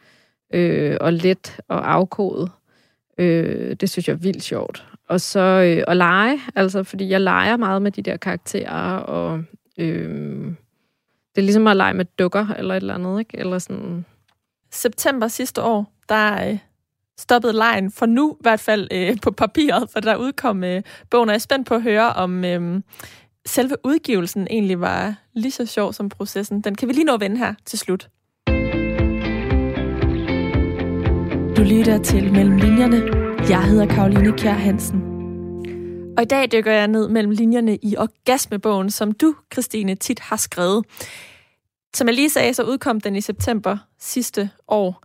[0.53, 2.51] øh, og let og afkodet.
[3.17, 4.87] Øh, det synes jeg er vildt sjovt.
[5.07, 9.43] Og så øh, at lege, altså fordi jeg leger meget med de der karakterer, og
[9.77, 10.45] øh,
[11.35, 13.37] det er ligesom at lege med dukker eller et eller andet, ikke?
[13.37, 14.05] Eller sådan...
[14.71, 16.57] September sidste år, der øh,
[17.17, 21.29] stoppede lejen for nu, i hvert fald øh, på papiret, for der udkom øh, bogen,
[21.29, 22.81] og jeg er spændt på at høre, om øh,
[23.45, 26.61] selve udgivelsen egentlig var lige så sjov som processen.
[26.61, 28.09] Den kan vi lige nå at vende her til slut.
[31.57, 33.01] Du lytter til Mellem Linjerne.
[33.49, 35.01] Jeg hedder Karoline Kjær Hansen.
[36.17, 40.35] Og i dag dykker jeg ned mellem linjerne i Orgasmebogen, som du, Christine, tit har
[40.35, 40.85] skrevet.
[41.95, 45.03] Som jeg lige sagde, så udkom den i september sidste år.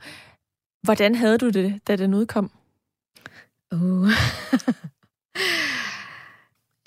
[0.83, 2.51] Hvordan havde du det, da den udkom?
[3.73, 4.09] Uh.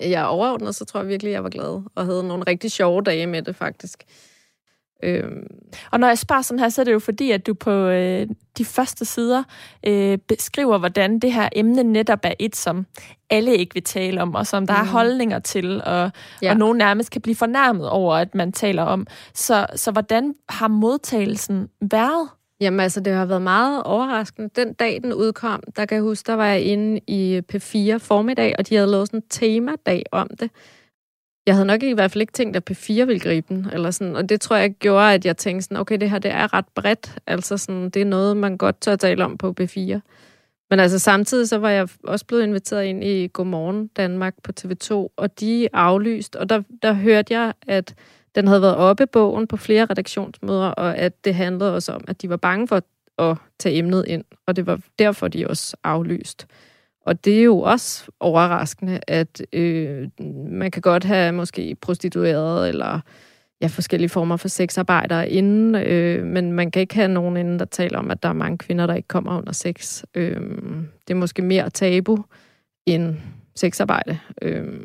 [0.00, 3.26] jeg overordnet, så tror jeg virkelig, jeg var glad, og havde nogle rigtig sjove dage
[3.26, 4.04] med det, faktisk.
[5.02, 5.46] Øhm.
[5.90, 8.26] Og når jeg spørger sådan her, så er det jo fordi, at du på øh,
[8.58, 9.42] de første sider
[9.86, 12.86] øh, beskriver, hvordan det her emne netop er et, som
[13.30, 14.88] alle ikke vil tale om, og som der mm.
[14.88, 16.10] er holdninger til, og,
[16.42, 16.50] ja.
[16.50, 19.06] og nogen nærmest kan blive fornærmet over, at man taler om.
[19.34, 22.28] Så, så hvordan har modtagelsen været?
[22.64, 24.50] Jamen altså, det har været meget overraskende.
[24.56, 28.54] Den dag, den udkom, der kan jeg huske, der var jeg inde i P4 formiddag,
[28.58, 30.50] og de havde lavet sådan en temadag om det.
[31.46, 34.16] Jeg havde nok i hvert fald ikke tænkt, at P4 ville gribe den, eller sådan,
[34.16, 36.68] og det tror jeg gjorde, at jeg tænkte sådan, okay, det her det er ret
[36.74, 40.00] bredt, altså sådan, det er noget, man godt tør tale om på P4.
[40.70, 44.92] Men altså samtidig så var jeg også blevet inviteret ind i Godmorgen Danmark på TV2,
[45.16, 47.94] og de aflyst, og der, der hørte jeg, at
[48.34, 52.22] den havde været oppe bogen på flere redaktionsmøder, og at det handlede også om, at
[52.22, 52.82] de var bange for
[53.18, 56.46] at tage emnet ind, og det var derfor, de også aflyst.
[57.06, 60.08] Og det er jo også overraskende, at øh,
[60.50, 63.00] man kan godt have måske prostitueret eller
[63.60, 67.64] ja, forskellige former for sexarbejdere inden, øh, men man kan ikke have nogen inden, der
[67.64, 70.04] taler om, at der er mange kvinder, der ikke kommer under sex.
[70.14, 70.40] Øh,
[71.08, 72.18] det er måske mere tabu
[72.86, 73.16] end
[73.54, 74.18] sexarbejde.
[74.42, 74.80] Øh,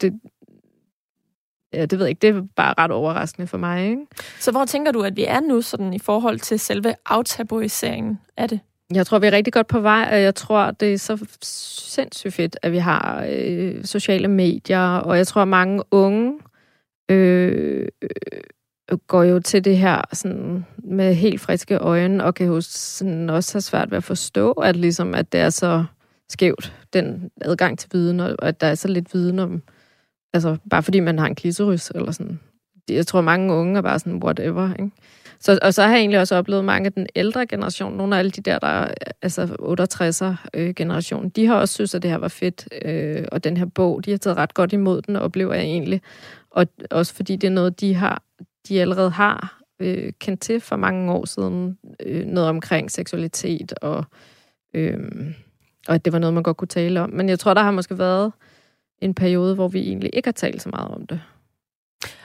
[0.00, 0.20] det,
[1.74, 3.90] ja, det ved jeg ikke, det er bare ret overraskende for mig.
[3.90, 4.06] Ikke?
[4.40, 8.48] Så hvor tænker du, at vi er nu sådan i forhold til selve aftabuiseringen af
[8.48, 8.60] det?
[8.94, 12.34] Jeg tror, vi er rigtig godt på vej, og jeg tror, det er så sindssygt
[12.34, 16.38] fedt, at vi har øh, sociale medier, og jeg tror, mange unge
[17.08, 22.60] øh, øh, går jo til det her sådan, med helt friske øjne, og kan jo
[22.60, 25.84] sådan, også have svært ved at forstå, at, ligesom, at det er så
[26.28, 29.62] skævt, den adgang til viden, og at der er så lidt viden om,
[30.32, 32.40] Altså, bare fordi man har en klitoris, eller sådan.
[32.88, 34.90] Jeg tror, mange unge er bare sådan, whatever, ikke?
[35.42, 38.18] Så, og så har jeg egentlig også oplevet mange af den ældre generation, nogle af
[38.18, 38.88] alle de der, der
[39.22, 43.44] altså 68'er øh, generation, de har også synes, at det her var fedt, øh, og
[43.44, 46.02] den her bog, de har taget ret godt imod den, oplever jeg egentlig.
[46.50, 48.22] Og også fordi det er noget, de har,
[48.68, 54.04] de allerede har øh, kendt til for mange år siden, øh, noget omkring seksualitet, og,
[54.74, 54.98] øh,
[55.88, 57.10] og at det var noget, man godt kunne tale om.
[57.10, 58.32] Men jeg tror, der har måske været
[59.02, 61.20] en periode, hvor vi egentlig ikke har talt så meget om det.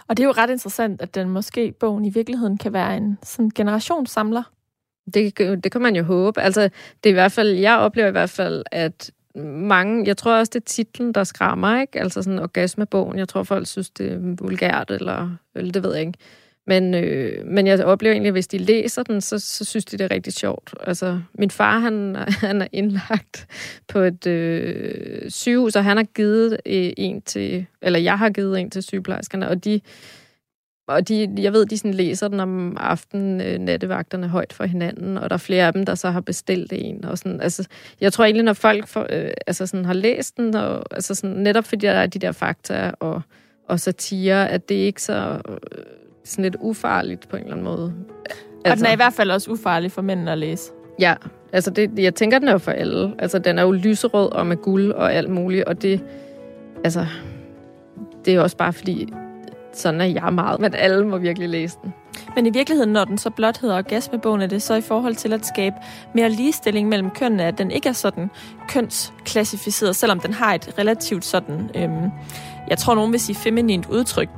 [0.08, 3.18] Og det er jo ret interessant, at den måske bogen i virkeligheden kan være en
[3.24, 4.44] sådan generationssamler.
[5.14, 6.42] Det, det kan man jo håbe.
[6.42, 6.62] Altså,
[7.04, 9.12] det er i hvert fald, jeg oplever i hvert fald, at
[9.46, 12.00] mange, jeg tror også, det er titlen, der skræmmer, ikke?
[12.00, 13.18] Altså sådan orgasmebogen.
[13.18, 16.20] Jeg tror, folk synes, det er vulgært, eller, eller det ved jeg ikke.
[16.68, 19.98] Men, øh, men jeg oplever egentlig, at hvis de læser den, så, så synes de,
[19.98, 20.74] det er rigtig sjovt.
[20.80, 22.16] Altså, min far, han,
[22.48, 23.48] han er indlagt
[23.88, 28.60] på et øh, sygehus, og han har givet øh, en til, eller jeg har givet
[28.60, 29.82] en til sygeplejerskerne, og de,
[30.88, 35.18] og de, jeg ved, de sådan læser den om aftenen, øh, nattevagterne højt for hinanden,
[35.18, 37.06] og der er flere af dem, der så har bestilt en.
[37.06, 37.68] Og sådan, altså,
[38.02, 41.36] jeg tror egentlig, når folk for, øh, altså sådan, har læst den, og, altså sådan,
[41.36, 43.22] netop fordi der er de der fakta og,
[43.68, 45.58] og satire, at det ikke så øh,
[46.28, 47.94] sådan lidt ufarligt på en eller anden måde.
[48.26, 50.72] Altså, og den er altså- i hvert fald også ufarlig for mændene at læse.
[51.00, 51.16] Ja,
[51.54, 53.14] altså det, jeg tænker, den er jo for alle.
[53.20, 56.04] Altså, den er jo lyserød og med guld og alt muligt, og det,
[56.84, 57.06] altså,
[58.26, 59.14] det er også bare fordi,
[59.74, 61.94] sådan er jeg meget, men alle må virkelig læse den.
[62.36, 65.34] Men i virkeligheden, når den så blot hedder orgasmebogen, er det så i forhold til
[65.34, 65.76] at skabe
[66.16, 68.30] mere ligestilling mellem kønnene, at den ikke er sådan
[68.70, 72.10] kønsklassificeret, selvom den har et relativt sådan, øhm,
[72.70, 74.30] jeg tror nogen vil sige feminint udtryk.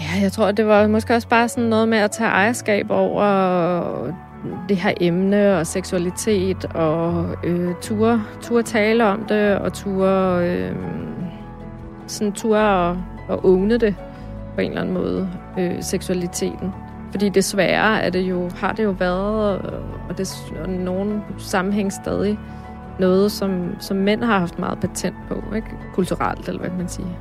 [0.00, 4.12] Ja, jeg tror, det var måske også bare sådan noget med at tage ejerskab over
[4.68, 10.76] det her emne og seksualitet og øh, ture, ture tale om det og ture, øh,
[12.06, 13.94] sådan ture og, og åbne det
[14.54, 16.72] på en eller anden måde, øh, seksualiteten.
[17.10, 21.92] Fordi desværre er det jo, har det jo været, øh, og, det, er nogen sammenhæng
[21.92, 22.38] stadig,
[22.98, 25.68] noget, som, som mænd har haft meget patent på, ikke?
[25.94, 27.18] kulturelt, eller hvad kan man sige.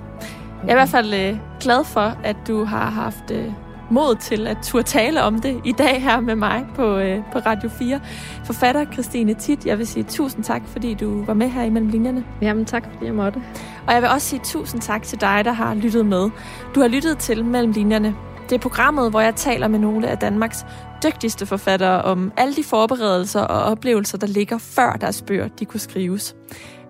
[0.64, 3.52] Jeg er i hvert fald øh, glad for, at du har haft øh,
[3.92, 7.40] mod til at turde tale om det i dag her med mig på, øh, på
[7.40, 8.00] Radio 4.
[8.46, 12.26] Forfatter Christine Tit, jeg vil sige tusind tak, fordi du var med her imellem linjerne.
[12.42, 13.42] Jamen tak, fordi jeg måtte.
[13.88, 16.30] Og jeg vil også sige tusind tak til dig, der har lyttet med.
[16.76, 18.16] Du har lyttet til Mellem Linjerne.
[18.50, 20.66] Det er programmet, hvor jeg taler med nogle af Danmarks
[21.04, 25.80] dygtigste forfattere om alle de forberedelser og oplevelser, der ligger før deres bøger de kunne
[25.80, 26.36] skrives.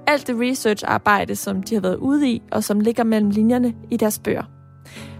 [0.07, 3.97] Alt det researcharbejde, som de har været ude i, og som ligger mellem linjerne i
[3.97, 4.43] deres bøger.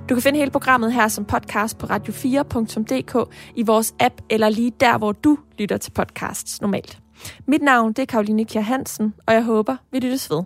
[0.09, 4.71] Du kan finde hele programmet her som podcast på radio4.dk i vores app, eller lige
[4.79, 6.99] der, hvor du lytter til podcasts normalt.
[7.47, 10.43] Mit navn det er Karoline Kjær Hansen, og jeg håber, vi lyttes ved.